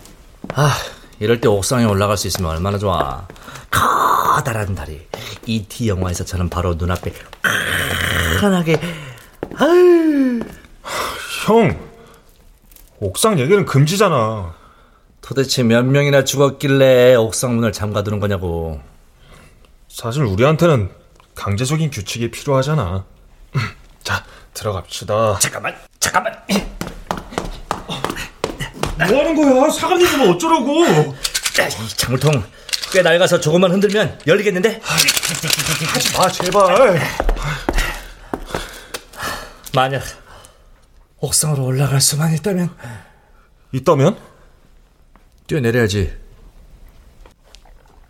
아, 0.55 0.73
이럴 1.21 1.41
때 1.41 1.49
옥상에 1.49 1.85
올라갈 1.85 2.17
수 2.17 2.27
있으면 2.27 2.51
얼마나 2.51 2.79
좋아. 2.79 3.27
커다란 3.71 4.75
달이 4.75 5.07
E.T. 5.47 5.89
영화에서처럼 5.89 6.49
바로 6.49 6.75
눈앞에 6.75 7.13
아유 9.57 10.41
형! 11.47 11.79
옥상 13.01 13.39
얘기는 13.39 13.65
금지잖아. 13.65 14.55
도대체 15.21 15.63
몇 15.63 15.85
명이나 15.85 16.25
죽었길래 16.25 17.15
옥상 17.15 17.55
문을 17.57 17.73
잠가두는 17.73 18.21
거냐고 18.21 18.81
사실 19.89 20.23
우리한테는 20.25 20.91
강제적인 21.35 21.91
규칙이 21.91 22.31
필요하잖아. 22.31 23.05
자, 24.03 24.25
들어갑시다. 24.53 25.39
잠깐만 25.39 25.75
잠깐만 26.01 26.33
뭐 28.97 29.07
하는 29.07 29.35
거야? 29.35 29.71
사관님은 29.71 30.31
어쩌라고? 30.31 30.85
야, 30.87 31.69
이 31.69 31.89
장물통 31.97 32.45
꽤 32.93 33.03
낡아서 33.03 33.41
조금만 33.41 33.73
흔들면 33.73 34.21
열리겠는데 34.27 34.81
하지 34.83 36.17
마, 36.17 36.29
제발. 36.29 37.01
만약 39.75 40.03
옥상으로 41.19 41.65
올라갈 41.65 42.01
수만 42.01 42.33
있다면 42.35 42.71
있다면? 43.73 44.17
뛰어내려야지. 45.47 46.17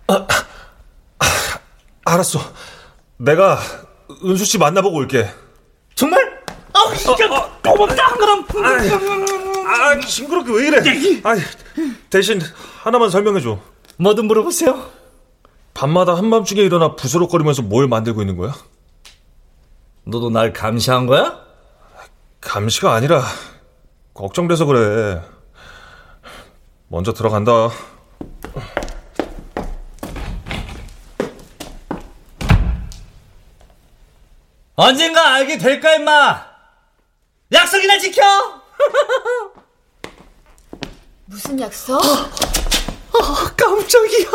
아, 0.07 0.27
아, 1.19 1.27
알았어. 2.05 2.41
내가 3.17 3.59
은수 4.25 4.45
씨 4.45 4.59
만나보고 4.59 4.97
올게. 4.99 5.29
정말? 5.95 6.21
아, 6.75 6.95
진짜 6.95 7.27
고맙다. 7.63 8.15
그럼. 8.17 8.47
아, 9.65 9.99
징그럽게 10.01 10.53
왜 10.53 10.69
이래? 10.69 10.79
아, 11.25 11.35
대신 12.11 12.41
하나만 12.83 13.11
설명해 13.11 13.41
줘. 13.41 13.59
뭐든 13.97 14.27
물어보세요. 14.27 14.91
밤마다 15.73 16.15
한밤중에 16.17 16.61
일어나 16.63 16.95
부스럭거리면서 16.95 17.63
뭘 17.63 17.89
만들고 17.89 18.21
있는 18.23 18.37
거야? 18.37 18.55
너도 20.05 20.31
날 20.31 20.53
감시한 20.53 21.07
거야? 21.07 21.41
감시가 22.41 22.95
아니라 22.95 23.23
걱정돼서 24.13 24.67
그래. 24.67 25.23
먼저 26.89 27.13
들어간다. 27.13 27.71
언젠가 34.77 35.35
알게 35.35 35.59
될 35.59 35.81
거야, 35.81 35.95
임마! 35.95 36.47
약속이나 37.53 37.99
지켜! 37.99 38.23
무슨 41.35 41.59
약속? 41.61 42.01
아, 42.01 43.51
깜짝이야. 43.57 44.29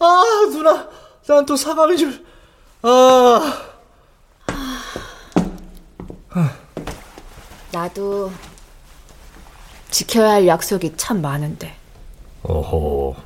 아, 0.00 0.22
누나. 0.50 0.86
난 1.26 1.46
또 1.46 1.56
사과인 1.56 1.96
줄. 1.96 2.26
아. 2.82 3.62
나도 7.72 8.30
지켜야 9.90 10.32
할 10.32 10.46
약속이 10.46 10.92
참 10.98 11.22
많은데. 11.22 11.74
오호. 12.42 13.16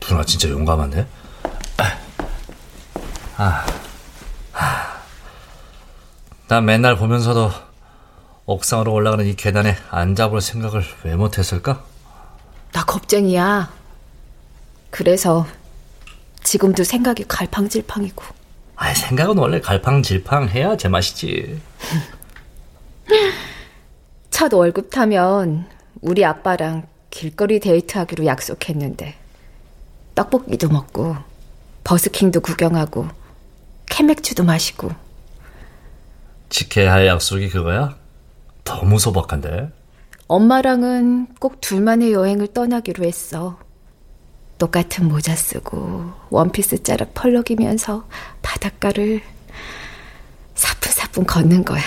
누나 0.00 0.24
진짜 0.24 0.48
용감한데? 0.48 1.06
아. 3.36 3.66
난 6.48 6.64
맨날 6.64 6.96
보면서도 6.96 7.52
옥상으로 8.46 8.92
올라가는 8.92 9.24
이 9.24 9.34
계단에 9.36 9.76
앉아볼 9.90 10.40
생각을 10.40 10.82
왜 11.04 11.16
못했을까? 11.16 11.84
나 12.72 12.84
겁쟁이야. 12.84 13.72
그래서 14.90 15.46
지금도 16.42 16.84
생각이 16.84 17.24
갈팡질팡이고. 17.26 18.24
아, 18.76 18.92
생각은 18.92 19.38
원래 19.38 19.60
갈팡질팡 19.60 20.48
해야 20.48 20.76
제맛이지. 20.76 21.60
첫 24.30 24.52
월급 24.52 24.90
타면 24.90 25.68
우리 26.02 26.24
아빠랑 26.24 26.86
길거리 27.08 27.60
데이트하기로 27.60 28.26
약속했는데 28.26 29.14
떡볶이도 30.16 30.68
먹고 30.68 31.16
버스킹도 31.84 32.40
구경하고 32.40 33.08
캐맥주도 33.86 34.42
마시고 34.44 34.90
지켜야 36.48 36.92
할 36.92 37.06
약속이 37.06 37.48
그거야? 37.50 37.96
너무 38.64 38.98
소박한데? 38.98 39.70
엄마랑은 40.26 41.34
꼭 41.38 41.60
둘만의 41.60 42.12
여행을 42.12 42.48
떠나기로 42.52 43.04
했어. 43.04 43.58
똑같은 44.58 45.08
모자 45.08 45.36
쓰고 45.36 46.12
원피스 46.30 46.82
자락 46.82 47.12
펄럭이면서 47.14 48.08
바닷가를 48.42 49.22
사뿐사뿐 50.54 51.26
걷는 51.26 51.64
거야. 51.64 51.82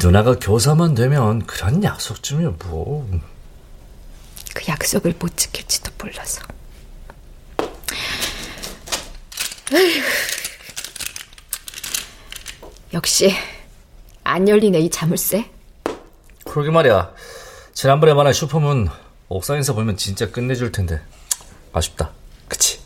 누나가 0.00 0.38
교사만 0.38 0.94
되면 0.94 1.44
그런 1.46 1.82
약속쯤이야 1.82 2.54
뭐. 2.66 3.10
그 4.54 4.64
약속을 4.68 5.14
못 5.18 5.36
지킬지도 5.36 5.90
몰라서. 5.98 6.42
에휴. 9.72 10.02
역시 12.92 13.34
안 14.26 14.48
열리네 14.48 14.80
이 14.80 14.90
자물쇠. 14.90 15.48
그러게 16.44 16.70
말이야. 16.70 17.12
지난번에 17.72 18.12
말한 18.12 18.32
슈퍼문 18.32 18.88
옥상에서 19.28 19.74
보면 19.74 19.96
진짜 19.96 20.30
끝내줄 20.30 20.72
텐데 20.72 21.00
아쉽다. 21.72 22.10
그치? 22.48 22.80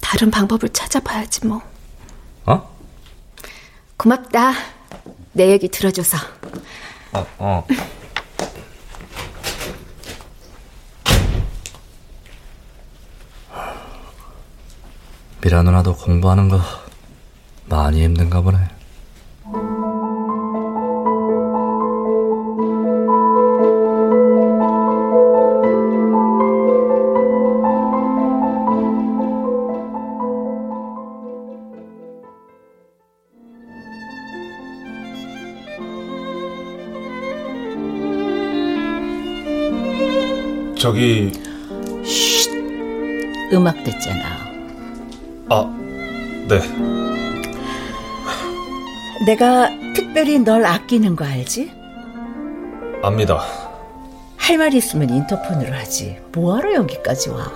다른 0.00 0.30
방법을 0.30 0.70
찾아봐야지 0.70 1.46
뭐. 1.46 1.60
어? 2.46 2.76
고맙다. 3.98 4.52
내 5.32 5.50
얘기 5.50 5.68
들어줘서. 5.68 6.16
어, 7.12 7.26
어. 7.38 7.66
미라 15.42 15.62
누나도 15.62 15.96
공부하는 15.96 16.48
거 16.48 16.60
많이 17.66 18.02
힘든가 18.02 18.40
보네. 18.40 18.75
저기 40.86 41.32
음악 43.52 43.74
듣잖아. 43.82 44.22
아, 45.48 45.78
네. 46.46 46.60
내가 49.26 49.68
특별히 49.96 50.38
널 50.38 50.64
아끼는 50.64 51.16
거 51.16 51.24
알지? 51.24 51.72
압니다. 53.02 53.40
할 54.36 54.58
말 54.58 54.72
있으면 54.74 55.10
인터폰으로 55.10 55.74
하지. 55.74 56.20
뭐하러 56.32 56.74
여기까지 56.74 57.30
와? 57.30 57.50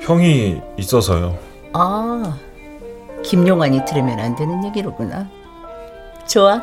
형이 0.00 0.60
있어서요. 0.76 1.38
아, 1.72 2.36
김용환이 3.24 3.82
들으면 3.86 4.20
안 4.20 4.36
되는 4.36 4.62
얘기로구나. 4.62 5.26
좋아. 6.28 6.60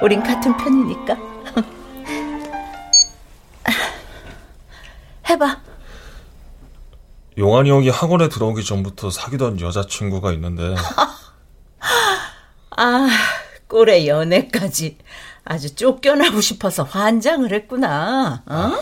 우린 0.00 0.22
같은 0.22 0.56
편이니까. 0.56 1.31
용환이 7.52 7.68
형이 7.68 7.90
학원에 7.90 8.30
들어오기 8.30 8.64
전부터 8.64 9.10
사귀던 9.10 9.60
여자친구가 9.60 10.32
있는데 10.32 10.74
아, 12.74 13.08
꼴의 13.68 14.08
연애까지 14.08 14.96
아주 15.44 15.74
쫓겨나고 15.74 16.40
싶어서 16.40 16.82
환장을 16.82 17.52
했구나. 17.52 18.42
어? 18.46 18.72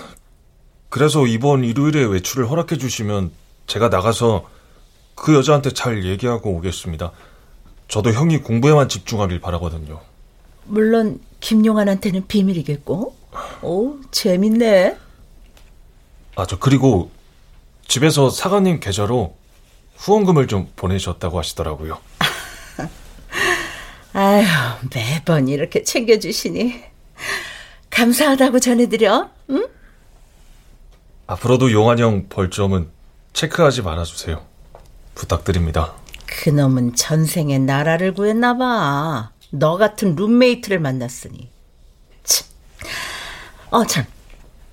그래서 0.89 1.27
이번 1.27 1.65
일요일에 1.65 2.05
외출을 2.05 2.49
허락해 2.49 2.79
주시면 2.79 3.33
제가 3.67 3.89
나가서 3.89 4.49
그 5.17 5.35
여자한테 5.35 5.73
잘 5.73 6.05
얘기하고 6.05 6.51
오겠습니다. 6.51 7.11
저도 7.89 8.13
형이 8.13 8.39
공부에만 8.39 8.89
집중하길 8.89 9.41
바라거든요. 9.41 10.01
물론 10.65 11.21
김용환한테는 11.41 12.29
비밀이겠고. 12.29 13.17
오, 13.63 13.97
재밌네. 14.13 14.97
아, 16.37 16.47
저 16.47 16.57
그리고 16.61 17.11
집에서 17.91 18.31
사관님 18.31 18.79
계좌로 18.79 19.37
후원금을 19.97 20.47
좀 20.47 20.71
보내셨다고 20.77 21.37
하시더라고요. 21.41 21.99
아휴, 24.15 24.45
매번 24.95 25.49
이렇게 25.49 25.83
챙겨주시니. 25.83 26.85
감사하다고 27.91 28.61
전해드려, 28.61 29.29
응? 29.51 29.69
앞으로도 31.27 31.73
용환이 31.73 32.01
형 32.01 32.29
벌점은 32.29 32.89
체크하지 33.33 33.83
말아주세요. 33.83 34.41
부탁드립니다. 35.17 35.93
그놈은 36.27 36.95
전생에 36.95 37.59
나라를 37.59 38.15
구했나봐. 38.15 39.33
너 39.51 39.77
같은 39.77 40.15
룸메이트를 40.15 40.79
만났으니. 40.79 41.51
참. 42.23 42.47
어, 43.71 43.85
참. 43.85 44.05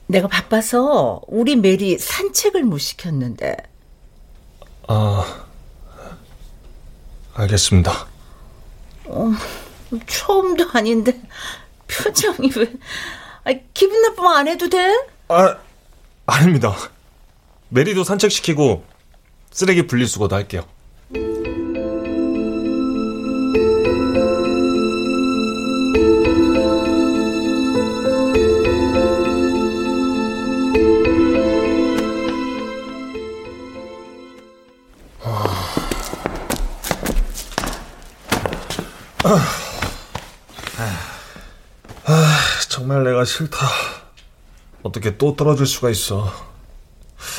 내가 0.07 0.27
바빠서 0.27 1.21
우리 1.27 1.55
메리 1.55 1.97
산책을 1.97 2.63
못 2.63 2.77
시켰는데. 2.77 3.57
아, 4.87 5.45
알겠습니다. 7.33 8.07
어, 9.05 9.31
처음도 10.07 10.69
아닌데 10.73 11.21
표정이 11.87 12.51
왜? 12.57 12.73
아, 13.43 13.53
기분 13.73 14.01
나쁘면 14.01 14.35
안 14.35 14.47
해도 14.47 14.69
돼? 14.69 14.93
아, 15.27 15.57
아닙니다. 16.25 16.75
메리도 17.69 18.03
산책시키고 18.03 18.83
쓰레기 19.51 19.87
분리수거도 19.87 20.35
할게요. 20.35 20.63
내가 43.17 43.25
싫다. 43.25 43.65
어떻게 44.83 45.17
또 45.17 45.35
떨어질 45.35 45.65
수가 45.65 45.89
있어. 45.89 46.31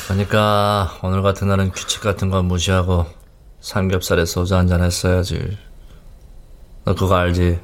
그러니까 0.09 0.99
오늘 1.03 1.23
같은 1.23 1.47
날은 1.47 1.71
규칙 1.71 2.01
같은 2.01 2.31
건 2.31 2.47
무시하고 2.47 3.07
삼겹살에 3.61 4.25
소주 4.25 4.57
한잔 4.57 4.83
했어야지. 4.83 5.57
너 6.85 6.95
그거 6.97 7.15
알지? 7.15 7.61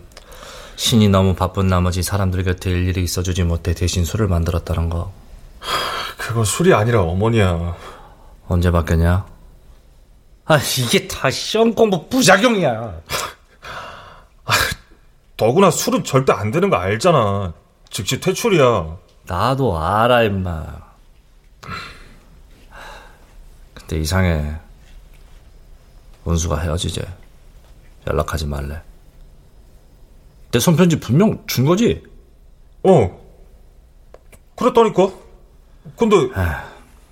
신이 0.76 1.08
너무 1.08 1.34
바쁜 1.34 1.66
나머지 1.66 2.02
사람들 2.02 2.44
곁에 2.44 2.70
일일이 2.70 3.02
있어주지 3.02 3.42
못해 3.42 3.74
대신 3.74 4.04
술을 4.04 4.28
만들었다는 4.28 4.90
거. 4.90 5.12
그건 6.16 6.44
술이 6.44 6.72
아니라 6.72 7.02
어머니야. 7.02 7.76
언제 8.46 8.70
바뀌었냐? 8.70 9.26
아 10.46 10.58
이게 10.78 11.08
다 11.08 11.30
시험 11.30 11.74
공부 11.74 12.08
부작용이야. 12.08 13.00
더구나 15.36 15.70
술은 15.72 16.04
절대 16.04 16.32
안 16.32 16.52
되는 16.52 16.70
거 16.70 16.76
알잖아. 16.76 17.54
즉시 17.94 18.18
퇴출이야. 18.18 18.98
나도 19.26 19.78
알아 19.78 20.24
임마. 20.24 20.66
근데 23.72 24.00
이상해. 24.00 24.56
원수가 26.24 26.58
헤어지재. 26.58 27.02
연락하지 28.08 28.46
말래. 28.46 28.82
내 30.50 30.58
손편지 30.58 30.98
분명 30.98 31.46
준 31.46 31.64
거지? 31.64 32.02
어. 32.82 33.20
그랬다니까. 34.56 35.12
근데 35.96 36.16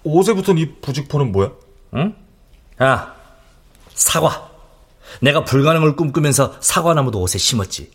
옷에 0.03 0.35
붙은 0.35 0.59
이 0.59 0.81
부직포는 0.81 1.31
뭐야? 1.31 1.53
응? 1.95 2.17
야, 2.83 3.15
사과. 3.95 4.51
내가 5.21 5.45
불가능을 5.45 5.95
꿈꾸면서 5.95 6.57
사과나무도 6.61 7.21
옷에 7.21 7.39
심었지. 7.39 7.93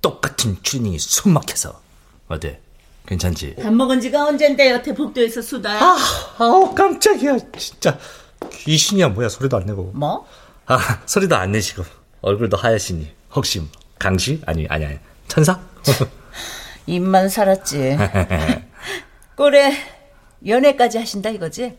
똑같은 0.00 0.56
추리닝이 0.62 0.98
숨 0.98 1.34
막혀서. 1.34 1.89
어때? 2.30 2.60
괜찮지? 3.06 3.56
밥 3.60 3.74
먹은 3.74 4.00
지가 4.00 4.26
언젠데 4.26 4.70
여태 4.70 4.94
복도에서 4.94 5.42
수다야? 5.42 5.80
아, 5.82 5.96
아우 6.38 6.72
깜짝이야. 6.74 7.36
진짜 7.58 7.98
귀신이야 8.52 9.08
뭐야 9.08 9.28
소리도 9.28 9.56
안 9.56 9.66
내고. 9.66 9.90
뭐? 9.94 10.26
아, 10.66 10.78
소리도 11.06 11.34
안 11.36 11.50
내시고 11.50 11.82
얼굴도 12.22 12.56
하얗시니 12.56 13.10
혹시 13.34 13.62
강시? 13.98 14.40
아니 14.46 14.64
아니 14.68 14.86
아니 14.86 14.98
천사? 15.26 15.60
입만 16.86 17.28
살았지. 17.28 17.98
꼴에 19.36 19.72
연애까지 20.46 20.98
하신다 20.98 21.30
이거지? 21.30 21.76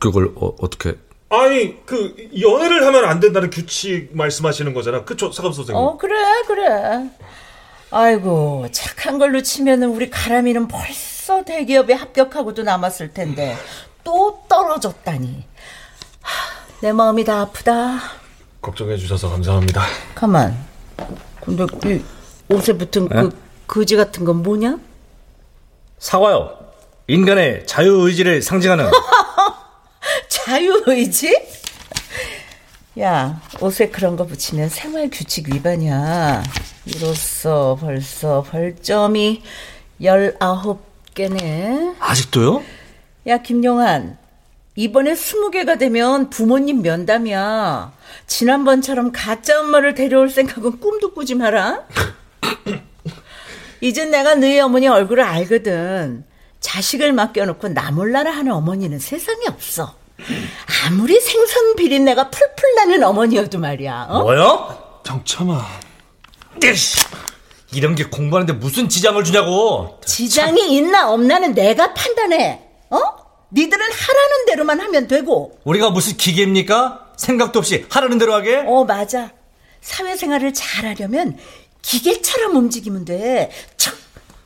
그걸 0.00 0.32
어, 0.34 0.54
어떻게? 0.60 0.96
아니, 1.28 1.84
그, 1.84 2.14
연애를 2.40 2.86
하면 2.86 3.04
안 3.04 3.18
된다는 3.18 3.50
규칙 3.50 4.10
말씀하시는 4.12 4.72
거잖아. 4.74 5.04
그쵸, 5.04 5.32
사감 5.32 5.52
선생님? 5.52 5.82
어 5.82 5.96
그래 5.96 6.14
그래. 6.46 7.10
아이고 7.96 8.66
착한 8.72 9.18
걸로 9.18 9.42
치면은 9.42 9.88
우리 9.88 10.10
가람이는 10.10 10.68
벌써 10.68 11.42
대기업에 11.42 11.94
합격하고도 11.94 12.62
남았을 12.62 13.14
텐데 13.14 13.56
또 14.04 14.44
떨어졌다니. 14.50 15.46
하, 16.20 16.80
내 16.82 16.92
마음이 16.92 17.24
다 17.24 17.40
아프다. 17.40 17.98
걱정해 18.60 18.98
주셔서 18.98 19.30
감사합니다. 19.30 19.82
가만. 20.14 20.62
근데 21.40 21.64
이 21.86 22.02
옷에 22.52 22.74
붙은 22.74 23.08
그 23.08 23.30
거지 23.66 23.96
같은 23.96 24.26
건 24.26 24.42
뭐냐? 24.42 24.78
사과요. 25.98 26.54
인간의 27.06 27.66
자유 27.66 28.06
의지를 28.06 28.42
상징하는. 28.42 28.90
자유의지? 30.28 31.34
야, 32.98 33.42
옷에 33.60 33.88
그런 33.90 34.16
거 34.16 34.24
붙이면 34.24 34.70
생활 34.70 35.10
규칙 35.10 35.52
위반이야. 35.52 36.42
이로써 36.86 37.76
벌써 37.78 38.42
벌점이 38.42 39.42
19개네. 40.00 41.94
아직도요? 41.98 42.62
야, 43.26 43.38
김용환. 43.38 44.16
이번에 44.76 45.12
20개가 45.12 45.78
되면 45.78 46.30
부모님 46.30 46.80
면담이야. 46.80 47.92
지난번처럼 48.26 49.12
가짜 49.12 49.60
엄마를 49.60 49.94
데려올 49.94 50.30
생각은 50.30 50.80
꿈도 50.80 51.12
꾸지 51.12 51.34
마라. 51.34 51.86
이젠 53.82 54.10
내가 54.10 54.34
너희 54.36 54.58
어머니 54.58 54.88
얼굴을 54.88 55.22
알거든. 55.22 56.24
자식을 56.60 57.12
맡겨놓고 57.12 57.68
나 57.68 57.90
몰라라 57.90 58.30
하는 58.30 58.52
어머니는 58.52 58.98
세상에 58.98 59.46
없어. 59.48 59.94
아무리 60.86 61.20
생선 61.20 61.76
비린내가 61.76 62.30
풀풀 62.30 62.74
나는 62.76 63.02
어머니여도 63.02 63.58
말이야. 63.58 64.06
어? 64.10 64.22
뭐요? 64.22 65.00
정참아. 65.04 65.64
이씨, 66.64 66.98
이런 67.72 67.94
게 67.94 68.04
공부하는데 68.04 68.54
무슨 68.54 68.88
지장을 68.88 69.22
주냐고. 69.24 70.00
지장이 70.04 70.74
있나 70.74 71.10
없나는 71.12 71.54
내가 71.54 71.92
판단해. 71.94 72.62
어? 72.90 72.98
니들은 73.52 73.80
하라는 73.80 74.46
대로만 74.46 74.80
하면 74.80 75.06
되고. 75.06 75.58
우리가 75.64 75.90
무슨 75.90 76.16
기계입니까? 76.16 77.12
생각도 77.16 77.58
없이 77.60 77.86
하라는 77.90 78.18
대로 78.18 78.34
하게? 78.34 78.62
어, 78.66 78.84
맞아. 78.84 79.30
사회생활을 79.80 80.52
잘하려면 80.52 81.38
기계처럼 81.82 82.56
움직이면 82.56 83.04
돼. 83.04 83.50
척, 83.76 83.94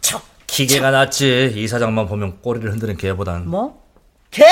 척. 0.02 0.22
기계가 0.46 0.90
낫지. 0.90 1.52
이 1.56 1.66
사장만 1.66 2.06
보면 2.06 2.40
꼬리를 2.42 2.70
흔드는 2.72 2.96
개보단. 2.96 3.48
뭐? 3.48 3.79
개? 4.30 4.44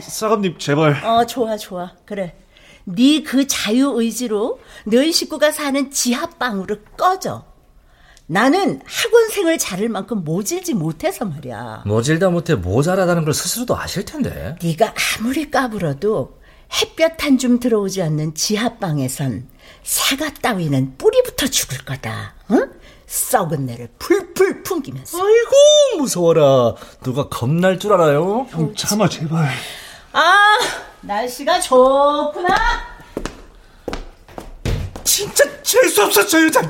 사감님, 0.00 0.58
제발. 0.58 1.04
어, 1.04 1.24
좋아, 1.26 1.56
좋아. 1.56 1.92
그래. 2.04 2.34
네 2.84 3.22
그 3.22 3.46
자유 3.46 3.92
의지로 3.94 4.60
너희 4.84 5.12
식구가 5.12 5.52
사는 5.52 5.90
지하방으로 5.90 6.76
꺼져. 6.96 7.44
나는 8.26 8.80
학원생을 8.84 9.58
자를 9.58 9.88
만큼 9.88 10.24
모질지 10.24 10.74
못해서 10.74 11.24
말이야. 11.24 11.84
모질다 11.86 12.30
못해 12.30 12.54
모자라다는 12.54 13.24
걸 13.24 13.34
스스로도 13.34 13.76
아실 13.76 14.04
텐데. 14.04 14.56
네가 14.62 14.94
아무리 15.18 15.50
까불어도 15.50 16.40
햇볕 16.80 17.22
한 17.22 17.38
줌 17.38 17.60
들어오지 17.60 18.02
않는 18.02 18.34
지하방에선 18.34 19.46
사과 19.82 20.32
따위는 20.34 20.96
뿌리부터 20.98 21.46
죽을 21.46 21.78
거다. 21.84 22.34
응? 22.52 22.70
썩은 23.12 23.66
내를 23.66 23.88
풀풀 23.98 24.62
풍기면서. 24.62 25.18
아이고 25.18 25.98
무서워라. 25.98 26.74
누가 27.02 27.28
겁날 27.28 27.78
줄 27.78 27.92
알아요? 27.92 28.46
참아, 28.74 29.06
제발. 29.10 29.50
아, 30.12 30.58
날씨가 31.02 31.60
좋구나. 31.60 32.56
진짜 35.04 35.44
재수 35.62 36.04
없어 36.04 36.26
저 36.26 36.42
여자. 36.42 36.62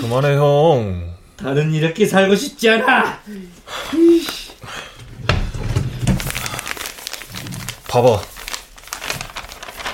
그만해, 0.00 0.36
형. 0.36 1.16
다른 1.36 1.72
이렇게 1.72 2.06
살고 2.06 2.34
싶지 2.34 2.68
않아. 2.70 3.20
봐봐. 7.88 8.20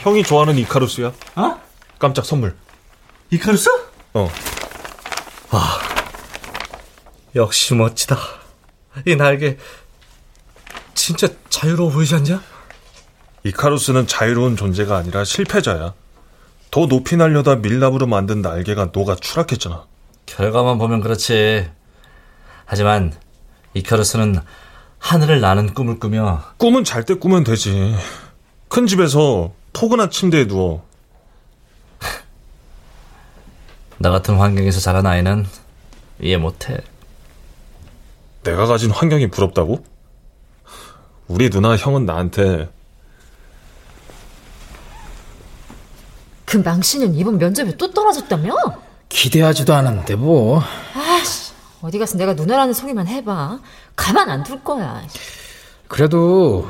형이 0.03 0.23
좋아하는 0.23 0.59
이카루스야. 0.59 1.13
어? 1.37 1.61
깜짝 1.99 2.25
선물. 2.25 2.57
이카루스? 3.31 3.69
어. 4.15 4.31
역시 7.37 7.75
멋지다. 7.75 8.17
이 9.07 9.17
날개 9.17 9.57
진짜 10.95 11.29
자유로워 11.51 11.91
보이지 11.91 12.15
않냐? 12.15 12.43
이카루스는 13.43 14.07
자유로운 14.07 14.57
존재가 14.57 14.97
아니라 14.97 15.25
실패자야. 15.25 15.95
더 16.75 16.89
높이 16.89 17.17
날려다 17.17 17.55
밀랍으로 17.55 18.09
만든 18.09 18.43
날개가 18.43 18.91
녹아 18.93 19.15
추락했잖아. 19.15 19.87
결과만 20.27 20.77
보면 20.77 21.03
그렇지. 21.03 21.71
하지만 22.65 23.13
이카루스는 23.75 24.41
하늘을 24.99 25.41
나는 25.41 25.73
꿈을 25.73 26.01
꾸며 26.01 26.43
꿈은 26.57 26.83
잘 26.83 27.05
때 27.05 27.15
꾸면 27.15 27.45
되지. 27.45 27.95
큰 28.67 28.89
집에서 28.89 29.53
포근한 29.73 30.11
침대에 30.11 30.49
누워. 30.49 30.85
나 33.99 34.11
같은 34.11 34.35
환경에서 34.35 34.81
자란 34.81 35.07
아이는 35.07 35.47
이해 36.21 36.39
못해. 36.39 36.79
내가 38.43 38.67
가진 38.67 38.91
환경이 38.91 39.31
부럽다고? 39.31 39.85
우리 41.29 41.51
누나 41.51 41.77
형은 41.77 42.05
나한테 42.05 42.69
그 46.55 46.59
망신은 46.59 47.17
이번 47.17 47.37
면접에 47.39 47.77
또 47.77 47.91
떨어졌다며? 47.91 48.55
기대하지도 49.09 49.75
않았는데 49.75 50.15
뭐. 50.15 50.63
아씨, 50.95 51.53
어디 51.83 51.99
가서 51.99 52.17
내가 52.17 52.35
누나라는 52.35 52.73
소리만 52.73 53.09
해봐. 53.09 53.59
가만 53.97 54.31
안 54.31 54.45
둘 54.45 54.63
거야. 54.63 55.03
그래도 55.89 56.69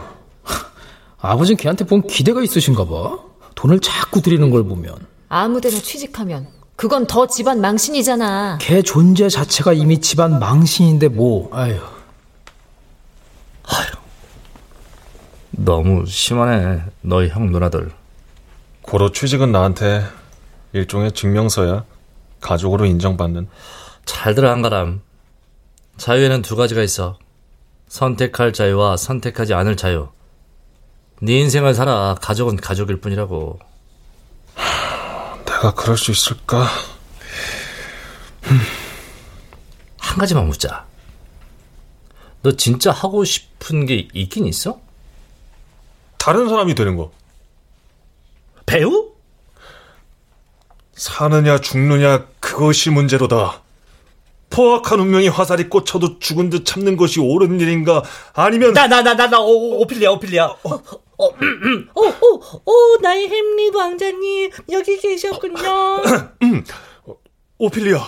아버진 1.20 1.58
걔한테 1.58 1.84
본 1.84 2.06
기대가 2.06 2.42
있으신가 2.42 2.86
봐. 2.86 3.18
돈을 3.56 3.80
자꾸 3.80 4.22
드리는 4.22 4.48
걸 4.50 4.64
보면. 4.64 4.94
아무데나 5.28 5.78
취직하면 5.78 6.48
그건 6.76 7.06
더 7.06 7.26
집안 7.26 7.60
망신이잖아. 7.60 8.56
걔 8.62 8.80
존재 8.80 9.28
자체가 9.28 9.74
이미 9.74 10.00
집안 10.00 10.38
망신인데 10.38 11.08
뭐, 11.08 11.50
아유. 11.52 11.78
아유. 13.64 13.86
너무 15.50 16.06
심하네, 16.06 16.84
너희 17.02 17.28
형 17.28 17.52
누나들. 17.52 17.92
고로 18.84 19.12
취직은 19.12 19.50
나한테 19.50 20.04
일종의 20.72 21.12
증명서야. 21.12 21.84
가족으로 22.40 22.84
인정받는. 22.84 23.48
잘 24.04 24.34
들어, 24.34 24.50
한가람. 24.50 25.00
자유에는 25.96 26.42
두 26.42 26.54
가지가 26.54 26.82
있어. 26.82 27.18
선택할 27.88 28.52
자유와 28.52 28.96
선택하지 28.96 29.54
않을 29.54 29.76
자유. 29.76 30.08
네 31.22 31.38
인생을 31.38 31.74
살아. 31.74 32.14
가족은 32.20 32.56
가족일 32.56 33.00
뿐이라고. 33.00 33.58
내가 35.46 35.72
그럴 35.74 35.96
수 35.96 36.10
있을까? 36.10 36.66
한 39.98 40.18
가지만 40.18 40.46
묻자. 40.46 40.84
너 42.42 42.52
진짜 42.52 42.90
하고 42.90 43.24
싶은 43.24 43.86
게 43.86 44.08
있긴 44.12 44.44
있어? 44.46 44.78
다른 46.18 46.48
사람이 46.48 46.74
되는 46.74 46.96
거. 46.96 47.10
배우? 48.74 49.12
사느냐 50.94 51.58
죽느냐 51.58 52.26
그것이 52.40 52.90
문제로다. 52.90 53.62
포악한 54.50 54.98
운명이 54.98 55.28
화살이 55.28 55.68
꽂혀도 55.68 56.18
죽은 56.18 56.50
듯 56.50 56.64
참는 56.64 56.96
것이 56.96 57.20
옳은 57.20 57.60
일인가 57.60 58.02
아니면 58.34 58.72
나 58.72 58.86
나 58.88 59.02
나 59.02 59.14
나나 59.14 59.40
오필리아 59.40 60.10
오필리아 60.12 60.46
어, 60.46 60.58
어, 60.64 61.24
어, 61.24 61.28
어, 61.94 62.62
어, 62.64 62.72
나의 63.00 63.28
햄릿 63.28 63.74
왕자님 63.74 64.50
여기 64.72 64.96
계셨군요. 64.98 66.02
오필리아 67.58 68.00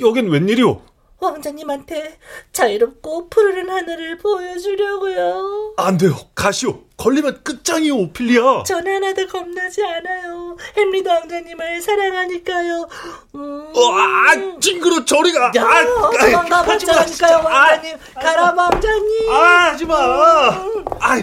여긴 0.00 0.28
웬일이오? 0.30 0.80
왕자님한테 1.24 2.18
자유롭고 2.52 3.28
푸르른 3.28 3.70
하늘을 3.70 4.18
보여주려고요. 4.18 5.74
안 5.76 5.96
돼요. 5.98 6.14
가시오. 6.34 6.84
걸리면 6.96 7.42
끝장이요, 7.42 7.94
오필리아. 7.94 8.62
전 8.64 8.86
하나도 8.86 9.26
겁나지 9.26 9.84
않아요. 9.84 10.56
햄리도 10.76 11.10
왕자님을 11.10 11.82
사랑하니까요. 11.82 12.88
음... 13.34 13.72
어, 13.74 13.92
아, 13.92 14.60
징그러 14.60 15.04
저리가. 15.04 15.48
아, 15.48 16.24
도망가 16.24 16.62
봤자니까요, 16.62 17.42
왕자님. 17.44 17.96
아, 18.14 18.20
가라, 18.20 18.54
왕자님. 18.56 19.30
아, 19.30 19.70
하지 19.70 19.84
마. 19.84 20.50
음. 20.50 20.84
아. 21.00 21.16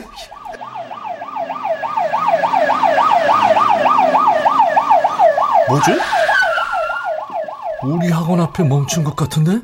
뭐지? 5.70 5.92
우리 7.84 8.10
학원 8.12 8.42
앞에 8.42 8.64
멈춘 8.64 9.04
것 9.06 9.16
같은데? 9.16 9.62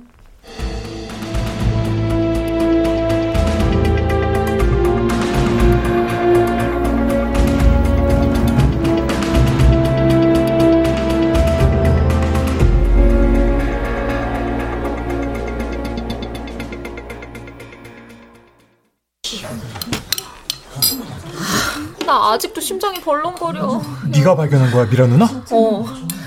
아직도 22.34 22.62
심장이 22.62 23.00
벌렁거려. 23.02 23.82
네가 24.10 24.36
발견한 24.36 24.72
거야, 24.72 24.86
미라 24.86 25.08
누나? 25.08 25.26
어. 25.52 25.86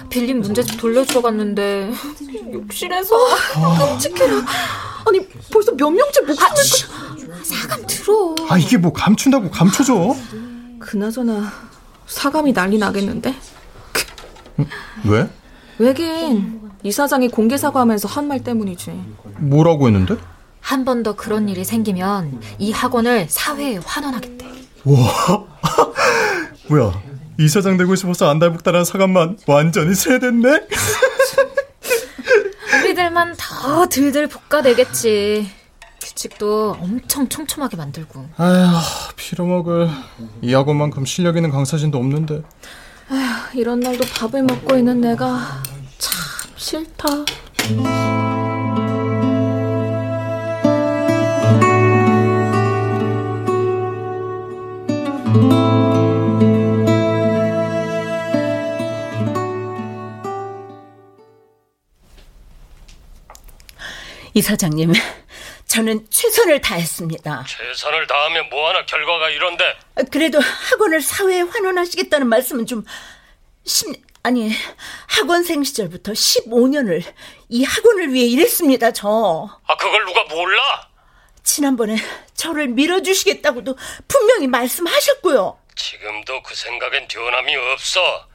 빌린 0.08 0.40
문제집 0.40 0.80
돌려주러 0.80 1.22
갔는데 1.22 1.92
욕실에서 2.52 3.14
아... 3.56 3.78
끔찍해라. 3.92 4.34
아니 5.06 5.28
벌써 5.52 5.72
몇 5.76 5.88
명째 5.90 6.20
목숨을 6.22 6.50
아, 6.50 7.44
사감 7.44 7.86
들어. 7.86 8.34
아 8.48 8.58
이게 8.58 8.76
뭐 8.76 8.92
감춘다고 8.92 9.50
감춰줘? 9.50 10.16
그나저나 10.80 11.52
사감이 12.06 12.52
난리 12.52 12.78
나겠는데? 12.78 13.34
응? 14.58 14.66
왜? 15.04 15.30
왜긴 15.78 16.70
이 16.82 16.90
사장이 16.90 17.28
공개 17.28 17.56
사과하면서 17.56 18.08
한 18.08 18.26
말 18.26 18.42
때문이지. 18.42 18.90
뭐라고 19.38 19.86
했는데? 19.86 20.16
한 20.60 20.84
번 20.84 21.02
더 21.04 21.14
그런 21.14 21.48
일이 21.48 21.64
생기면 21.64 22.40
이 22.58 22.72
학원을 22.72 23.28
사회에 23.28 23.78
환원하겠 23.84 24.39
대. 24.84 24.90
와, 24.90 25.44
뭐야? 26.68 27.02
이사장 27.38 27.76
되고 27.76 27.94
싶어서 27.94 28.28
안달복달한 28.28 28.84
사감만 28.84 29.38
완전히 29.46 29.94
세됐네? 29.94 30.66
우리들만 32.84 33.36
더 33.38 33.86
들들 33.86 34.28
볶아내겠지. 34.28 35.50
규칙도 36.02 36.76
엄청 36.80 37.28
촘촘하게 37.28 37.76
만들고. 37.76 38.26
아휴, 38.36 38.76
필요먹을. 39.16 39.88
이 40.42 40.52
학원만큼 40.52 41.04
실력 41.04 41.36
있는 41.36 41.50
강사진도 41.50 41.98
없는데. 41.98 42.42
아휴, 43.10 43.58
이런 43.58 43.80
날도 43.80 44.04
밥을 44.14 44.42
먹고 44.42 44.76
있는 44.76 45.00
내가 45.00 45.62
참 45.98 46.52
싫다. 46.56 47.06
이사장님, 64.34 64.92
저는 65.66 66.06
최선을 66.08 66.60
다했습니다. 66.60 67.44
최선을 67.48 68.06
다하면 68.06 68.48
뭐하나 68.48 68.84
결과가 68.86 69.28
이런데? 69.30 69.76
그래도 70.10 70.38
학원을 70.40 71.00
사회에 71.00 71.40
환원하시겠다는 71.42 72.28
말씀은 72.28 72.66
좀 72.66 72.84
심, 73.64 73.92
아니 74.22 74.50
학원생 75.08 75.64
시절부터 75.64 76.12
15년을 76.12 77.02
이 77.48 77.64
학원을 77.64 78.12
위해 78.12 78.26
일했습니다. 78.26 78.92
저. 78.92 79.48
아 79.66 79.76
그걸 79.76 80.04
누가 80.04 80.24
몰라? 80.24 80.89
지난번에 81.42 81.96
저를 82.34 82.68
밀어주시겠다고도 82.68 83.76
분명히 84.08 84.46
말씀하셨고요. 84.46 85.58
지금도 85.76 86.42
그 86.42 86.54
생각엔 86.54 87.08
변함이 87.08 87.56
없어. 87.56 88.28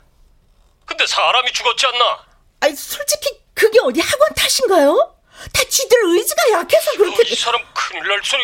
근데 0.86 1.06
사람이 1.06 1.52
죽었지 1.54 1.86
않나? 1.88 2.26
아니 2.62 2.76
솔직히 2.76 3.40
그게 3.54 3.80
어디 3.82 4.00
학원 4.00 4.30
탓인가요? 4.36 5.16
다 5.54 5.64
지들 5.70 5.98
의지가 6.06 6.52
약해서 6.54 6.92
그렇게. 6.98 7.30
이 7.30 7.36
사람 7.36 7.62
큰일 7.74 8.08
날 8.08 8.22
소리. 8.24 8.44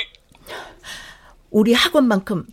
우리 1.50 1.74
학원만큼 1.74 2.46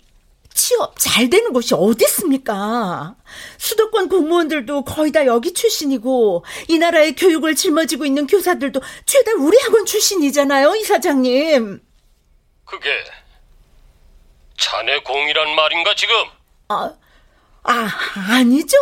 취업 0.55 0.95
잘 0.99 1.31
되는 1.31 1.53
곳이 1.53 1.75
어디 1.75 2.05
있습니까? 2.05 3.15
수도권 3.59 4.09
공무원들도 4.09 4.85
거의 4.85 5.13
다 5.13 5.25
여기 5.27 5.55
출신이고 5.55 6.45
이 6.69 6.79
나라의 6.79 7.15
교육을 7.15 7.55
짊어지고 7.55 8.05
있는 8.05 8.27
교사들도 8.27 8.81
죄다 9.07 9.33
우리 9.39 9.57
학원 9.59 9.87
출신이잖아요, 9.87 10.75
이사장님. 10.75 11.81
그게 12.69 12.91
자네 14.59 14.99
공이란 15.01 15.55
말인가 15.55 15.95
지금? 15.95 16.15
아, 16.69 16.93
아, 17.63 17.89
아니죠. 18.31 18.77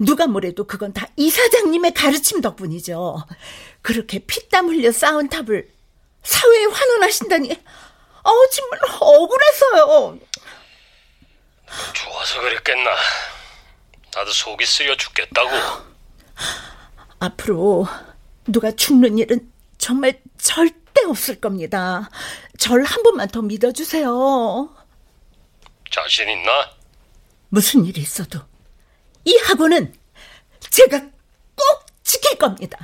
누가 0.00 0.26
뭐래도 0.26 0.66
그건 0.66 0.92
다 0.92 1.06
이 1.16 1.30
사장님의 1.30 1.94
가르침 1.94 2.40
덕분이죠. 2.40 3.26
그렇게 3.82 4.20
피땀 4.20 4.68
흘려 4.68 4.92
쌓은 4.92 5.28
탑을 5.28 5.68
사회에 6.22 6.64
환원하신다니, 6.66 7.50
어 7.52 8.30
정말 8.52 8.80
억울해서요. 9.00 10.18
좋아서 11.92 12.40
그랬겠나. 12.40 12.90
나도 14.14 14.30
속이 14.30 14.64
쓰려 14.64 14.96
죽겠다고. 14.96 15.50
앞으로 17.18 17.86
누가 18.46 18.70
죽는 18.70 19.18
일은 19.18 19.52
정말 19.76 20.20
절대 20.38 20.76
없을 21.06 21.40
겁니다. 21.40 22.08
절 22.58 22.82
한 22.84 23.02
번만 23.02 23.28
더 23.28 23.42
믿어주세요. 23.42 24.74
자신 25.90 26.28
있나? 26.28 26.70
무슨 27.48 27.84
일이 27.84 28.00
있어도 28.00 28.40
이 29.24 29.36
학원은 29.44 29.94
제가 30.70 30.98
꼭 31.00 31.86
지킬 32.04 32.36
겁니다. 32.38 32.78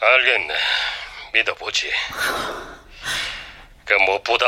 알겠네. 0.00 0.54
믿어보지. 1.34 1.90
그 3.84 3.94
무엇보다 3.94 4.46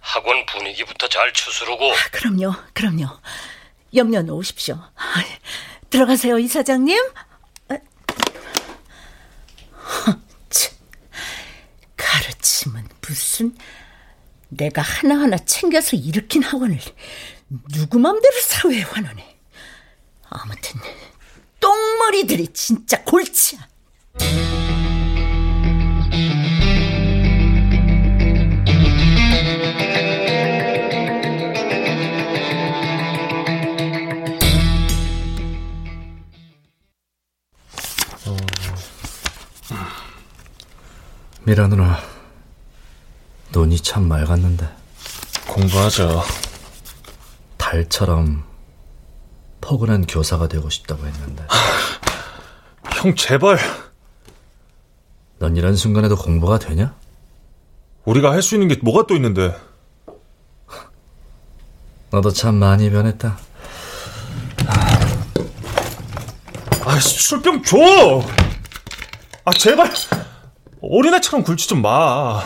학원 0.00 0.46
분위기부터 0.46 1.06
잘 1.08 1.32
추스르고. 1.32 1.92
아, 1.92 1.96
그럼요, 2.12 2.54
그럼요. 2.72 3.06
염려 3.94 4.22
놓으십시오. 4.22 4.74
아, 4.76 5.24
들어가세요, 5.90 6.38
이사장님. 6.38 6.96
아, 12.10 12.20
가르침은 12.20 12.88
무슨 13.06 13.56
내가 14.48 14.82
하나하나 14.82 15.38
챙겨서 15.38 15.96
일으킨 15.96 16.42
학원을 16.42 16.78
누구 17.72 17.98
맘대로 17.98 18.40
사회에 18.40 18.82
환원해. 18.82 19.36
아무튼 20.28 20.80
똥머리들이 21.60 22.48
진짜 22.52 23.02
골치야. 23.04 23.68
미라 41.50 41.66
누나, 41.66 41.98
눈이 43.50 43.80
참 43.80 44.06
맑았는데. 44.06 44.68
공부하자. 45.48 46.22
달처럼 47.56 48.44
포근한 49.60 50.06
교사가 50.06 50.46
되고 50.46 50.70
싶다고 50.70 51.04
했는데. 51.04 51.44
형, 52.94 53.16
제발. 53.16 53.58
넌 55.40 55.56
이런 55.56 55.74
순간에도 55.74 56.14
공부가 56.14 56.60
되냐? 56.60 56.94
우리가 58.04 58.30
할 58.30 58.42
수 58.42 58.54
있는 58.54 58.68
게 58.68 58.76
뭐가 58.80 59.08
또 59.08 59.16
있는데. 59.16 59.60
너도 62.12 62.30
참 62.30 62.54
많이 62.54 62.88
변했다. 62.90 63.36
아, 66.84 67.00
술병 67.00 67.64
줘! 67.64 67.76
아, 69.44 69.50
제발! 69.58 69.92
어린애처럼 70.82 71.42
굴지 71.44 71.68
좀 71.68 71.82
마. 71.82 72.42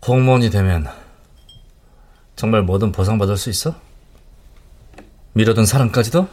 공무원이 0.00 0.50
되면 0.50 0.88
정말 2.36 2.62
뭐든 2.62 2.92
보상받을 2.92 3.36
수 3.36 3.50
있어? 3.50 3.74
미뤄둔 5.32 5.66
사랑까지도? 5.66 6.28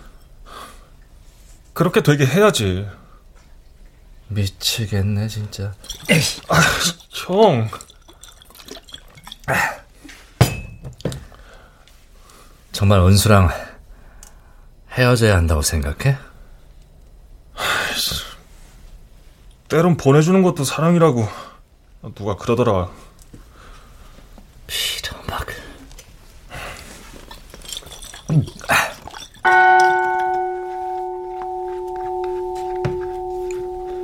그렇게 1.73 2.01
되게 2.01 2.25
해야지. 2.25 2.87
미치겠네, 4.29 5.27
진짜. 5.27 5.73
아, 6.49 6.59
형. 7.11 7.69
정말 12.71 12.99
은수랑 13.01 13.49
헤어져야 14.91 15.35
한다고 15.35 15.61
생각해? 15.61 16.17
때론 19.69 19.97
보내주는 19.97 20.41
것도 20.43 20.63
사랑이라고 20.63 21.27
누가 22.15 22.35
그러더라. 22.37 22.89
비려막. 24.65 25.47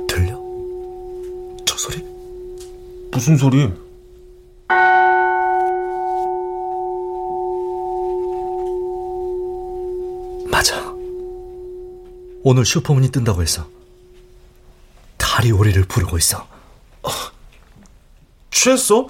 들려? 0.06 0.38
저 1.64 1.76
소리? 1.78 2.04
무슨 3.10 3.36
소리? 3.38 3.72
맞아. 10.50 10.94
오늘 12.42 12.66
슈퍼문이 12.66 13.10
뜬다고 13.10 13.40
해서 13.40 13.66
다리 15.34 15.50
오리를 15.50 15.82
부르고 15.86 16.16
있어. 16.18 16.46
취했어? 18.52 19.08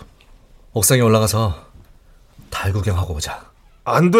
옥상에 0.72 1.02
올라가서 1.02 1.54
달 2.48 2.72
구경하고 2.72 3.12
오자. 3.12 3.50
안 3.84 4.10
돼. 4.10 4.18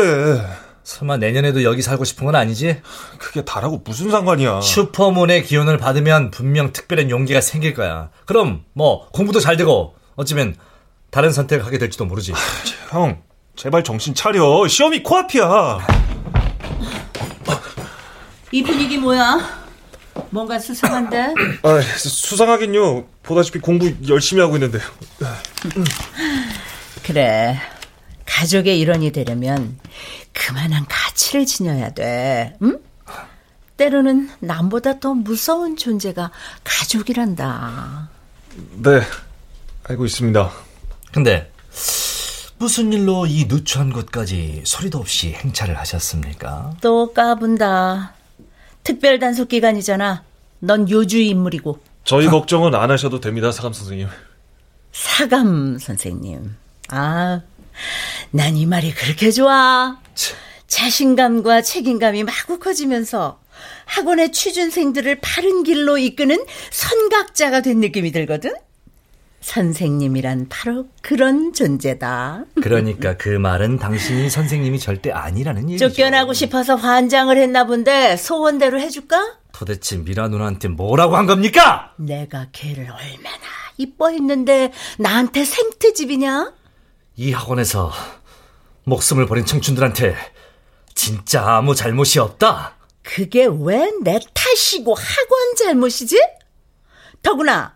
설마 0.82 1.16
내년에도 1.16 1.62
여기 1.62 1.80
살고 1.80 2.04
싶은 2.04 2.26
건 2.26 2.36
아니지? 2.36 2.82
그게 3.18 3.42
다라고 3.42 3.80
무슨 3.86 4.10
상관이야. 4.10 4.60
슈퍼문의 4.60 5.44
기운을 5.44 5.78
받으면 5.78 6.30
분명 6.30 6.74
특별한 6.74 7.08
용기가 7.08 7.40
생길 7.40 7.72
거야. 7.72 8.10
그럼 8.26 8.66
뭐 8.74 9.08
공부도 9.08 9.40
잘 9.40 9.56
되고 9.56 9.96
어쩌면 10.14 10.56
다른 11.08 11.32
선택을 11.32 11.64
하게 11.64 11.78
될지도 11.78 12.04
모르지. 12.04 12.34
형, 12.90 13.22
제발 13.56 13.82
정신 13.82 14.14
차려. 14.14 14.68
시험이 14.68 15.02
코앞이야. 15.02 15.78
이 18.52 18.62
분위기 18.62 18.98
뭐야? 18.98 19.63
뭔가 20.30 20.58
수상한데? 20.58 21.34
아, 21.62 21.80
수상하긴요. 21.80 23.04
보다시피 23.22 23.58
공부 23.58 23.92
열심히 24.08 24.42
하고 24.42 24.56
있는데. 24.56 24.78
그래. 27.04 27.58
가족의 28.26 28.78
일원이 28.80 29.12
되려면 29.12 29.78
그만한 30.32 30.86
가치를 30.88 31.46
지녀야 31.46 31.90
돼. 31.92 32.56
응? 32.62 32.78
때로는 33.76 34.30
남보다 34.40 35.00
더 35.00 35.14
무서운 35.14 35.76
존재가 35.76 36.30
가족이란다. 36.62 38.08
네, 38.82 39.02
알고 39.84 40.04
있습니다. 40.06 40.50
근데 41.12 41.50
무슨 42.58 42.92
일로 42.92 43.26
이 43.26 43.46
누추한 43.46 43.92
곳까지 43.92 44.62
소리도 44.64 44.98
없이 44.98 45.32
행차를 45.32 45.76
하셨습니까? 45.78 46.74
또 46.80 47.12
까분다. 47.12 48.13
특별 48.84 49.18
단속 49.18 49.48
기간이잖아. 49.48 50.22
넌 50.60 50.88
요주의 50.88 51.28
인물이고. 51.30 51.78
저희 52.04 52.26
걱정은 52.26 52.74
안 52.74 52.90
하셔도 52.90 53.18
됩니다, 53.20 53.50
사감 53.50 53.72
선생님. 53.72 54.08
사감 54.92 55.78
선생님. 55.78 56.54
아, 56.90 57.40
난 58.30 58.56
이 58.56 58.66
말이 58.66 58.92
그렇게 58.94 59.30
좋아. 59.30 59.98
자신감과 60.68 61.62
책임감이 61.62 62.24
마구 62.24 62.58
커지면서 62.58 63.40
학원의 63.86 64.32
취준생들을 64.32 65.20
바른 65.20 65.62
길로 65.62 65.98
이끄는 65.98 66.44
선각자가 66.70 67.62
된 67.62 67.80
느낌이 67.80 68.12
들거든? 68.12 68.54
선생님이란 69.44 70.46
바로 70.48 70.86
그런 71.02 71.52
존재다. 71.52 72.44
그러니까 72.62 73.14
그 73.18 73.28
말은 73.28 73.78
당신이 73.78 74.30
선생님이 74.30 74.78
절대 74.78 75.10
아니라는 75.12 75.68
얘기죠. 75.68 75.90
쫓겨나고 75.90 76.32
싶어서 76.32 76.76
환장을 76.76 77.36
했나 77.36 77.64
본데 77.66 78.16
소원대로 78.16 78.80
해줄까? 78.80 79.36
도대체 79.52 79.98
미라 79.98 80.28
누나한테 80.28 80.68
뭐라고 80.68 81.16
한 81.16 81.26
겁니까? 81.26 81.92
내가 81.98 82.46
걔를 82.52 82.84
얼마나 82.90 83.38
이뻐했는데 83.76 84.72
나한테 84.98 85.44
생트집이냐? 85.44 86.54
이 87.16 87.32
학원에서 87.32 87.92
목숨을 88.84 89.26
버린 89.26 89.44
청춘들한테 89.44 90.16
진짜 90.94 91.44
아무 91.56 91.74
잘못이 91.74 92.18
없다. 92.18 92.76
그게 93.02 93.44
왜 93.46 93.90
내 94.02 94.18
탓이고 94.32 94.94
학원 94.94 95.54
잘못이지? 95.58 96.18
더구나 97.22 97.73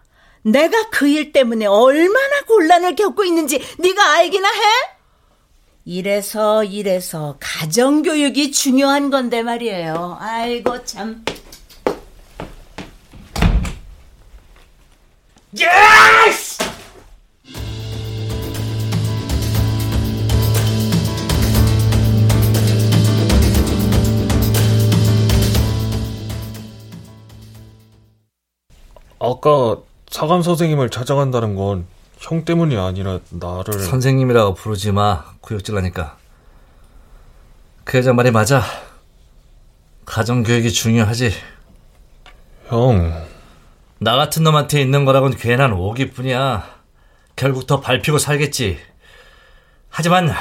내가 0.53 0.89
그 0.91 1.09
일 1.09 1.33
때문에 1.33 1.67
얼마나 1.67 2.43
곤란을 2.47 2.95
겪고 2.95 3.25
있는지 3.25 3.61
네가 3.79 4.15
알기나 4.17 4.49
해? 4.49 4.63
이래서 5.85 6.65
이래서 6.65 7.37
가정교육이 7.41 8.53
중요한 8.53 9.11
건데 9.11 9.43
말이에요. 9.43 10.19
아이고 10.21 10.85
참. 10.85 11.25
Yes! 15.57 16.59
아까 29.19 29.83
사감 30.11 30.43
선생님을 30.43 30.91
찾아간다는 30.91 31.55
건 31.55 31.87
형 32.21 32.45
때문이 32.45 32.77
아니라 32.77 33.21
나를 33.31 33.79
선생님이라고 33.79 34.55
부르지 34.55 34.93
마. 34.93 35.25
구역질 35.41 35.75
나니까. 35.75 36.17
그 37.85 37.99
여자 37.99 38.13
말이 38.13 38.31
맞아. 38.31 38.63
가정교육이 40.05 40.73
중요하지. 40.73 41.33
형. 42.67 43.27
나 44.01 44.17
같은 44.17 44.43
놈한테 44.43 44.81
있는 44.81 45.05
거라곤 45.05 45.37
괜한 45.37 45.73
오기뿐이야. 45.73 46.79
결국 47.37 47.67
더 47.67 47.81
밟히고 47.81 48.19
살겠지. 48.19 48.79
하지만 49.89 50.33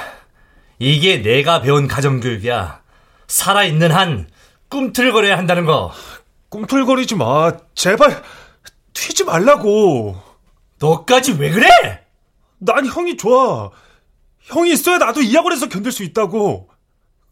이게 0.79 1.21
내가 1.21 1.61
배운 1.61 1.87
가정교육이야. 1.87 2.81
살아있는 3.27 3.91
한 3.91 4.27
꿈틀거려야 4.69 5.37
한다는 5.37 5.65
거. 5.65 5.91
꿈틀거리지 6.49 7.15
마. 7.15 7.51
제발 7.75 8.23
튀지 8.97 9.23
말라고. 9.25 10.19
너까지 10.79 11.33
왜 11.33 11.51
그래? 11.51 11.67
난 12.57 12.85
형이 12.85 13.15
좋아. 13.17 13.69
형이 14.41 14.71
있어야 14.71 14.97
나도 14.97 15.21
이 15.21 15.35
학원에서 15.35 15.69
견딜 15.69 15.91
수 15.91 16.03
있다고. 16.03 16.69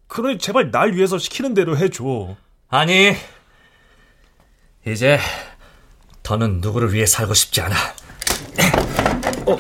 그러니 0.08 0.38
제발 0.38 0.70
날 0.70 0.94
위해서 0.94 1.18
시키는 1.18 1.56
대로 1.56 1.76
해줘. 1.76 2.36
아니, 2.70 3.16
이제 4.86 5.20
더는 6.22 6.62
누구를 6.62 6.94
위해 6.94 7.06
살고 7.08 7.34
싶지 7.34 7.62
않아. 7.62 7.76
어, 9.48 9.58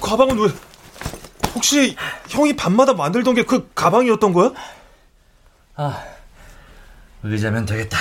가방은 0.00 0.38
왜? 0.38 0.50
혹시 1.54 1.96
형이 2.28 2.56
밤마다 2.56 2.92
만들던 2.92 3.34
게 3.34 3.42
그 3.44 3.70
가방이었던 3.74 4.32
거야? 4.34 4.52
아, 5.76 6.04
의자면 7.22 7.64
되겠다. 7.64 7.98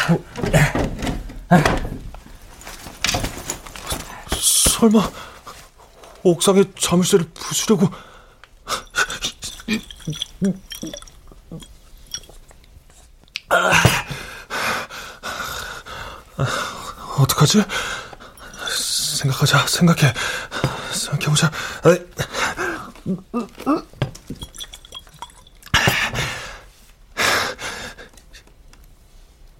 설마 4.89 5.09
옥상에 6.23 6.63
자물쇠를 6.79 7.25
부수려고 7.33 7.89
어떡하지? 17.17 17.63
생각하자, 19.17 19.65
생각해. 19.67 20.13
생각해보자. 20.91 21.51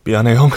미안해, 0.03 0.35
형. 0.35 0.51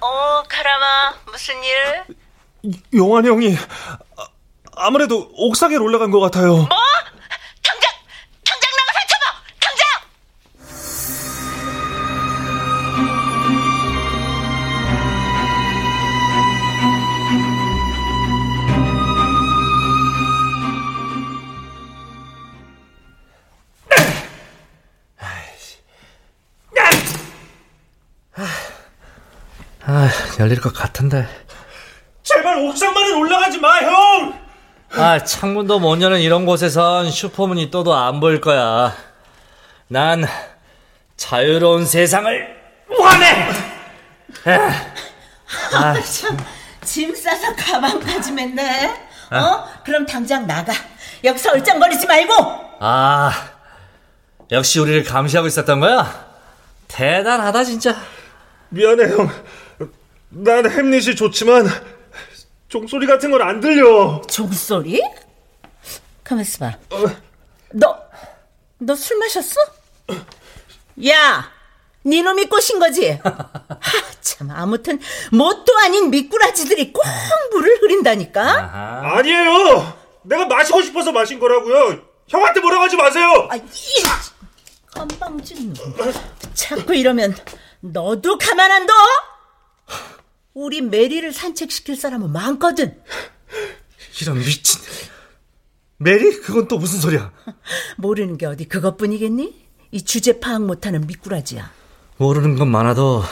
어, 0.00 0.42
카라마, 0.48 1.14
무슨 1.26 1.54
일? 1.62 2.79
용환 2.94 3.24
형이 3.24 3.54
아, 4.16 4.26
아무래도 4.76 5.30
옥상에 5.34 5.76
올라간 5.76 6.10
것 6.10 6.20
같아요. 6.20 6.56
뭐? 6.56 6.68
당장, 7.62 7.90
당장 8.44 8.70
나가서 8.76 9.06
잡아! 9.08 9.24
당장! 9.60 10.00
아, 29.82 30.08
열릴 30.38 30.60
것 30.60 30.72
같은데. 30.72 31.26
옥상만은 32.70 33.16
올라가지 33.16 33.58
마, 33.58 33.78
형! 33.80 34.40
아, 34.92 35.22
창문도 35.22 35.78
못 35.80 36.00
여는 36.00 36.20
이런 36.20 36.46
곳에선 36.46 37.10
슈퍼문이 37.10 37.70
떠도 37.70 37.94
안 37.94 38.20
보일 38.20 38.40
거야. 38.40 38.94
난 39.88 40.24
자유로운 41.16 41.84
세상을 41.84 42.56
원해! 42.88 43.50
아, 45.74 45.94
참. 46.00 46.36
짐 46.84 47.14
싸서 47.14 47.54
가방까지 47.56 48.32
맸네. 48.32 48.90
어? 49.32 49.64
그럼 49.84 50.06
당장 50.06 50.46
나가. 50.46 50.72
여기서 51.22 51.50
얼짱거리지 51.52 52.06
말고! 52.06 52.34
아, 52.80 53.32
역시 54.50 54.80
우리를 54.80 55.04
감시하고 55.04 55.46
있었던 55.48 55.78
거야? 55.80 56.26
대단하다, 56.88 57.64
진짜. 57.64 57.96
미안해, 58.70 59.12
형. 59.12 59.30
난 60.30 60.68
햄릿이 60.70 61.16
좋지만 61.16 61.68
종소리 62.70 63.06
같은 63.06 63.30
건안 63.32 63.60
들려. 63.60 64.22
종소리? 64.28 65.02
가만 66.24 66.42
있어봐. 66.42 66.72
너, 67.72 67.98
너 68.78 68.94
술 68.94 69.18
마셨어? 69.18 69.60
야! 71.08 71.50
네 72.02 72.22
놈이 72.22 72.46
꼬신 72.46 72.78
거지? 72.78 73.10
하, 73.22 74.02
참, 74.20 74.50
아무튼, 74.52 75.00
뭣도 75.32 75.76
아닌 75.78 76.10
미꾸라지들이 76.10 76.92
꼭 76.92 77.02
물을 77.52 77.76
흐린다니까? 77.82 79.10
아니에요. 79.16 79.98
내가 80.22 80.46
마시고 80.46 80.80
싶어서 80.82 81.10
마신 81.12 81.38
거라고요. 81.40 82.00
형한테 82.28 82.60
뭐라고 82.60 82.84
하지 82.84 82.96
마세요. 82.96 83.48
아, 83.50 83.56
이 83.56 83.62
건방진 84.94 85.72
놈. 85.74 85.94
자꾸 86.54 86.94
이러면 86.94 87.34
너도 87.80 88.38
가만 88.38 88.70
안 88.70 88.86
둬? 88.86 88.92
우리 90.54 90.80
메리를 90.80 91.32
산책시킬 91.32 91.96
사람은 91.96 92.32
많거든. 92.32 93.00
이런 94.20 94.38
미친. 94.38 94.80
메리? 95.96 96.40
그건 96.40 96.66
또 96.66 96.78
무슨 96.78 97.00
소리야? 97.00 97.32
모르는 97.98 98.36
게 98.38 98.46
어디 98.46 98.66
그것뿐이겠니? 98.66 99.68
이 99.92 100.02
주제 100.02 100.40
파악 100.40 100.62
못하는 100.64 101.06
미꾸라지야. 101.06 101.70
모르는 102.16 102.56
건 102.56 102.68
많아도 102.68 103.22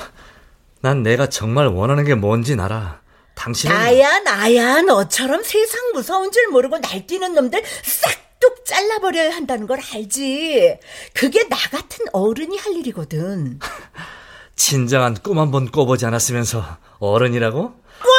난 0.81 1.03
내가 1.03 1.29
정말 1.29 1.67
원하는 1.67 2.05
게 2.05 2.15
뭔진 2.15 2.61
알아. 2.61 3.01
당신은 3.35 3.75
나야 3.75 4.19
나야 4.21 4.83
너처럼 4.83 5.43
세상 5.45 5.93
무서운 5.93 6.33
줄 6.33 6.49
모르고 6.49 6.79
날뛰는 6.79 7.35
놈들 7.35 7.63
싹둑 7.85 8.65
잘라버려야 8.65 9.35
한다는 9.35 9.67
걸 9.67 9.79
알지. 9.95 10.79
그게 11.15 11.49
나 11.49 11.57
같은 11.57 12.07
어른이 12.13 12.59
할 12.59 12.73
일이거든. 12.75 13.59
진정한 14.69 15.15
꿈 15.23 15.39
한 15.39 15.51
번 15.51 15.71
꿔보지 15.71 16.05
않았으면서 16.05 16.77
어른이라고? 16.99 17.61
꿈? 17.63 18.11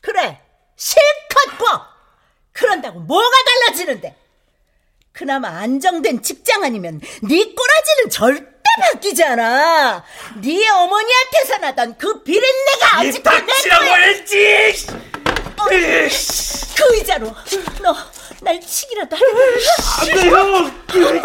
그래 0.00 0.40
실컷 0.76 1.58
꿔. 1.58 1.82
그런다고 2.52 3.00
뭐가 3.00 3.36
달라지는데? 3.66 4.16
그나마 5.12 5.48
안정된 5.60 6.22
직장 6.22 6.62
아니면 6.64 7.00
네 7.22 7.52
꼬라지는 7.52 8.10
절대 8.10 8.46
바뀌지 8.92 9.22
않아. 9.24 10.04
네 10.40 10.68
어머니한테서 10.70 11.58
나던 11.58 11.98
그 11.98 12.22
비린내가 12.22 12.98
아직도 12.98 13.30
내 13.30 13.44
거야. 13.68 13.94
했지! 13.96 14.86
어, 15.58 15.64
그 15.66 16.94
의자로 16.96 17.26
너 17.82 17.94
날 18.44 18.60
치기라도 18.60 19.16
하려고 19.16 20.68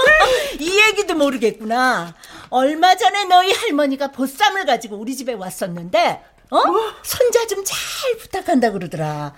이 0.57 0.79
얘기도 0.79 1.15
모르겠구나 1.15 2.13
얼마 2.49 2.95
전에 2.95 3.25
너희 3.25 3.51
할머니가 3.53 4.07
보쌈을 4.11 4.65
가지고 4.65 4.95
우리 4.97 5.15
집에 5.15 5.33
왔었는데 5.33 6.23
어? 6.51 6.63
손자 7.03 7.45
좀 7.47 7.63
잘 7.63 8.17
부탁한다 8.21 8.71
그러더라 8.71 9.33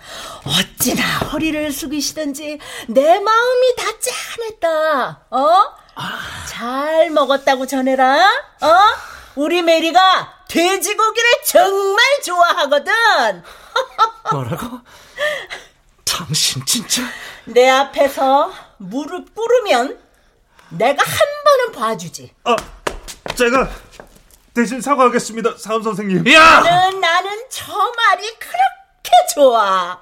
어찌나 0.45 1.03
허리를 1.31 1.71
숙이시던지 1.71 2.57
내 2.87 3.19
마음이 3.19 3.75
다 3.75 3.85
짠했다 3.99 5.25
어? 5.31 5.75
잘 6.47 7.09
먹었다고 7.09 7.67
전해라 7.67 8.29
어? 8.61 8.75
우리 9.35 9.61
메리가 9.61 10.45
돼지고기를 10.47 11.29
정말 11.45 11.99
좋아하거든 12.23 12.93
뭐라고? 14.31 14.79
당신 16.05 16.65
진짜 16.65 17.01
내 17.45 17.67
앞에서 17.69 18.53
무릎 18.77 19.33
꿇으면 19.35 19.99
내가 20.69 21.03
한 21.03 21.17
번은 21.45 21.71
봐주지. 21.73 22.33
아, 22.45 22.55
제가 23.35 23.69
대신 24.53 24.81
사과하겠습니다, 24.81 25.57
사원 25.57 25.81
선생님. 25.83 26.23
나는 26.23 26.99
나는 26.99 27.31
저 27.49 27.71
말이 27.73 28.27
그렇게 28.37 29.11
좋아. 29.33 29.99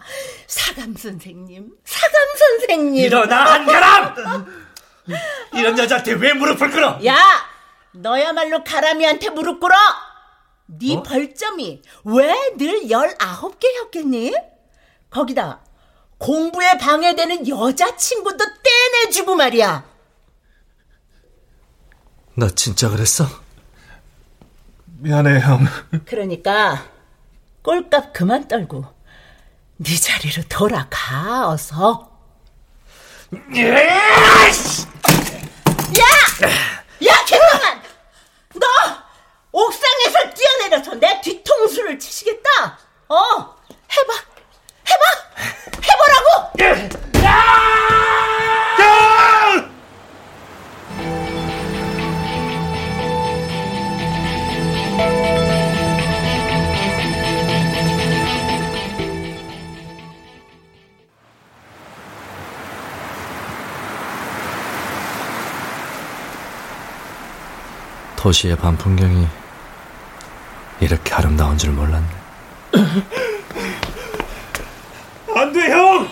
사감 0.47 0.95
선생님, 0.95 1.69
사감 1.85 2.13
선생님. 2.37 2.95
일어나 3.05 3.53
한가람! 3.53 4.69
이런 5.53 5.77
여자한테 5.77 6.13
왜 6.13 6.33
무릎을 6.33 6.71
꿇어? 6.71 6.99
야, 7.05 7.17
너야말로 7.91 8.63
가람이한테 8.63 9.29
무릎 9.29 9.59
꿇어. 9.59 9.75
네 10.71 10.95
어? 10.97 11.03
벌점이 11.03 11.81
왜늘 12.03 12.89
열아홉 12.91 13.59
개였겠니? 13.59 14.33
거기다 15.09 15.61
공부에 16.19 16.77
방해되는 16.77 17.47
여자친구도 17.47 18.45
떼내주고 18.63 19.35
말이야. 19.35 19.88
너 22.39 22.49
진짜 22.49 22.87
그랬어? 22.89 23.25
미안해, 24.85 25.41
형. 25.41 25.67
그러니까 26.05 26.85
꼴값 27.61 28.13
그만 28.13 28.47
떨고 28.47 28.85
네 29.75 29.93
자리로 29.93 30.43
돌아가 30.47 31.49
어서. 31.49 32.17
야! 35.99 36.05
야, 37.05 37.25
개명한! 37.27 37.81
너 38.53 38.65
옥상에서 39.51 40.33
뛰어내려서 40.33 40.95
내 40.95 41.19
뒤통수를 41.19 41.99
치시겠다. 41.99 42.79
어, 43.09 43.15
해봐, 43.91 44.13
해봐, 44.87 45.03
해보라고. 45.83 46.53
도시의 68.29 68.55
밤 68.57 68.77
풍경이 68.77 69.27
이렇게 70.81 71.15
아름다운 71.15 71.57
줄 71.57 71.71
몰랐네. 71.71 72.05
안 75.35 75.51
돼, 75.51 75.71
형! 75.71 76.07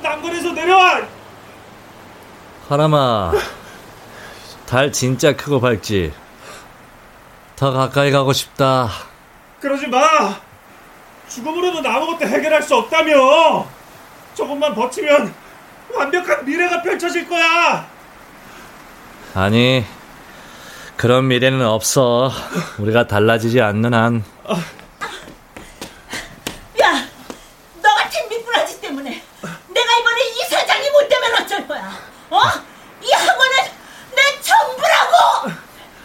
난간에서 0.00 0.52
내려와! 0.52 1.02
하람아, 2.68 3.32
달 4.64 4.92
진짜 4.92 5.34
크고 5.34 5.60
밝지. 5.60 6.14
더 7.56 7.72
가까이 7.72 8.12
가고 8.12 8.32
싶다. 8.32 8.88
그러지 9.60 9.88
마. 9.88 10.06
죽음으로는 11.26 11.84
아무것도 11.84 12.28
해결할 12.28 12.62
수 12.62 12.76
없다며. 12.76 13.66
조금만 14.34 14.72
버티면 14.72 15.34
완벽한 15.96 16.44
미래가 16.44 16.80
펼쳐질 16.80 17.28
거야. 17.28 17.88
아니, 19.34 19.84
그런 21.00 21.28
미래는 21.28 21.66
없어. 21.66 22.30
우리가 22.76 23.06
달라지지 23.06 23.62
않는 23.62 23.94
한. 23.94 24.22
야, 26.82 27.08
너 27.80 27.94
같은 27.94 28.28
미꾸라지 28.28 28.78
때문에 28.82 29.22
내가 29.40 29.92
이번에 29.98 30.20
이사장이 30.28 30.90
못 30.90 31.08
되면 31.08 31.40
어쩔 31.40 31.66
거야? 31.66 31.90
어? 32.28 32.38
이 33.00 33.10
학원은 33.12 33.56
내 34.14 34.42
전부라고! 34.42 35.56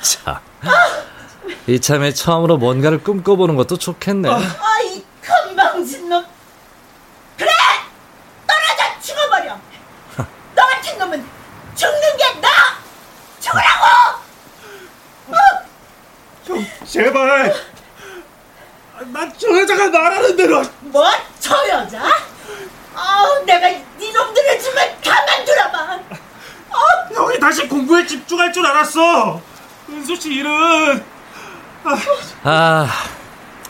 자, 0.01 0.41
이참에 1.67 2.13
처음으로 2.13 2.55
뭔가를 2.55 3.03
꿈꿔보는 3.03 3.57
것도 3.57 3.75
좋겠네. 3.77 4.29
아, 4.29 4.79
이 4.85 5.03
건방진 5.21 6.07
놈. 6.07 6.25
그래! 7.35 7.51
떨어져 8.47 9.01
죽어버려! 9.01 9.59
너 10.55 10.65
같은 10.65 10.97
놈은 10.97 11.25
죽는 11.75 12.17
게 12.17 12.39
나! 12.39 12.47
죽으라고! 13.41 14.23
형, 16.45 16.63
제발. 16.95 17.53
난 19.11 19.33
저 19.37 19.49
여자가 19.59 19.89
말하는 19.89 20.37
대로. 20.37 20.63
뭐? 20.79 21.03
저 21.41 21.53
여자? 21.67 22.01
아우, 22.95 23.43
내가 23.45 23.67
이놈들을 23.67 24.59
정말 24.61 24.97
가만두라마. 25.03 25.99
형이 27.13 27.37
다시 27.39 27.67
공부에 27.67 28.05
집중할 28.05 28.53
줄 28.53 28.65
알았어. 28.65 29.41
은수 29.89 30.15
씨 30.15 30.35
일은. 30.35 31.03
아, 32.43 32.87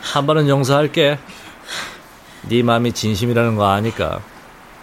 한 0.02 0.28
번은 0.28 0.48
용서할게. 0.48 1.18
네 2.44 2.62
마음이 2.62 2.92
진심이라는 2.94 3.56
거 3.56 3.68
아니까. 3.72 4.20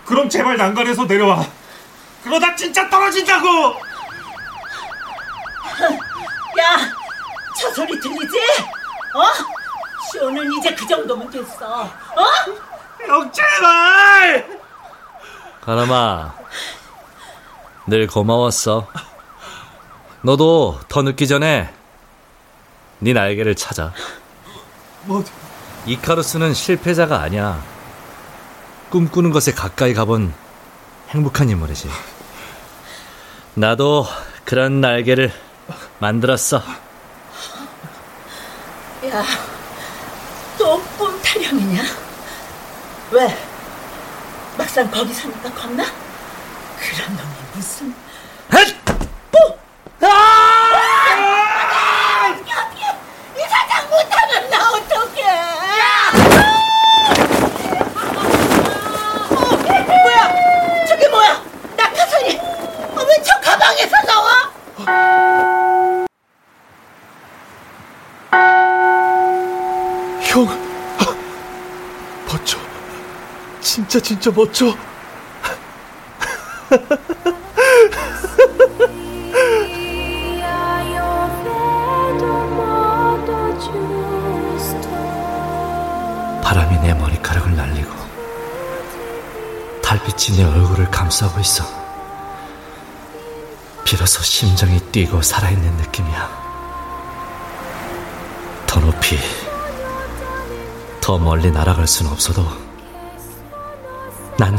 그럼 0.05 0.29
제발 0.29 0.57
난간에서 0.57 1.05
내려와. 1.05 1.47
그러다 2.25 2.57
진짜 2.57 2.91
떨어진다고. 2.91 3.47
야, 6.59 6.93
저 7.63 7.71
소리 7.73 8.01
들리지? 8.01 8.39
어? 9.15 9.23
쇼는 10.13 10.53
이제 10.55 10.75
그 10.75 10.85
정도면 10.85 11.31
됐어. 11.31 11.85
어? 11.85 11.89
형 13.07 13.31
제발. 13.31 14.61
가람아, 15.61 16.35
늘 17.87 18.09
고마웠어. 18.09 18.89
너도 20.23 20.81
더 20.89 21.03
늦기 21.03 21.29
전에 21.29 21.73
네 22.99 23.13
날개를 23.13 23.55
찾아. 23.55 23.93
뭐? 25.03 25.23
이카루스는 25.87 26.55
실패자가 26.55 27.21
아니야. 27.21 27.63
꿈꾸는 28.91 29.31
것에 29.31 29.53
가까이 29.53 29.95
가본 29.95 30.35
행복한 31.11 31.49
인물이지. 31.49 31.89
나도 33.55 34.05
그런 34.45 34.81
날개를 34.81 35.33
만들었어. 36.01 36.61
야, 39.09 39.25
또 40.59 40.81
꿈 40.97 41.21
타령이냐? 41.23 41.83
왜? 43.11 43.37
막상 44.57 44.89
거기 44.91 45.13
사니까 45.13 45.51
겁나? 45.53 45.85
그런 46.79 47.17
놈이 47.17 47.35
무슨... 47.55 47.95
이 53.37 53.41
사장 53.49 53.89
못하면 53.91 54.51
나 54.51 54.71
어떡해? 54.71 55.23
어, 59.31 59.35
뭐야? 60.03 60.87
저게 60.87 61.09
뭐야? 61.09 61.43
낙하산이 61.77 62.39
어, 62.39 63.05
왜 63.09 63.23
저 63.25 63.41
가방에서 63.41 63.97
나와? 64.07 64.53
형. 70.23 70.47
멋져. 72.27 72.59
진짜 73.73 73.99
진짜 73.99 74.31
멋져. 74.31 74.77
바람이 86.45 86.81
내 86.81 86.93
머리카락을 86.93 87.57
날리고 87.57 87.91
달빛이 89.83 90.37
내 90.37 90.45
얼굴을 90.45 90.91
감싸고 90.91 91.41
있어. 91.41 91.65
비로소 93.87 94.23
심장이 94.23 94.79
뛰고 94.93 95.23
살아있는 95.23 95.79
느낌이야. 95.79 96.43
더 98.67 98.81
높이, 98.81 99.19
더 101.01 101.17
멀리 101.17 101.51
날아갈 101.51 101.87
수는 101.87 102.13
없어도 102.13 102.47
난 104.39 104.57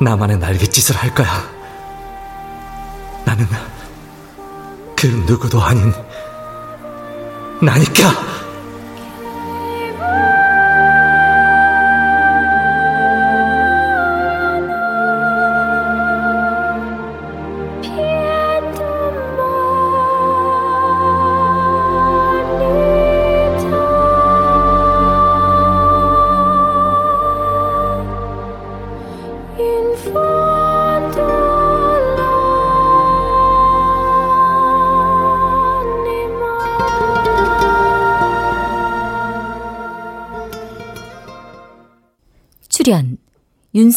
나만의 0.00 0.38
날갯짓을 0.38 0.96
할 0.96 1.14
거야. 1.14 1.48
나는 3.24 3.46
그 4.96 5.06
누구도 5.06 5.62
아닌 5.62 5.92
나니까. 7.60 8.41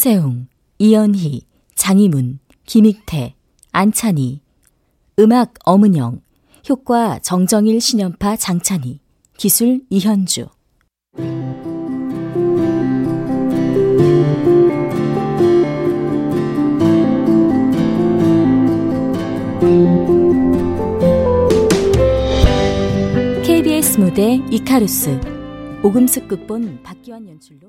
윤세웅, 0.06 0.46
이연희, 0.78 1.42
장희문, 1.74 2.38
김익태, 2.64 3.34
안찬희 3.72 4.40
음악 5.18 5.54
엄은영 5.64 6.20
효과 6.68 7.18
정정일 7.18 7.80
신연파 7.80 8.36
장찬희 8.36 9.00
기술 9.36 9.80
이현주. 9.90 10.46
KBS 23.44 23.98
무대 23.98 24.40
이카루스 24.52 25.20
오금숙 25.82 26.28
극본 26.28 26.84
박기환 26.84 27.28
연출로 27.28 27.65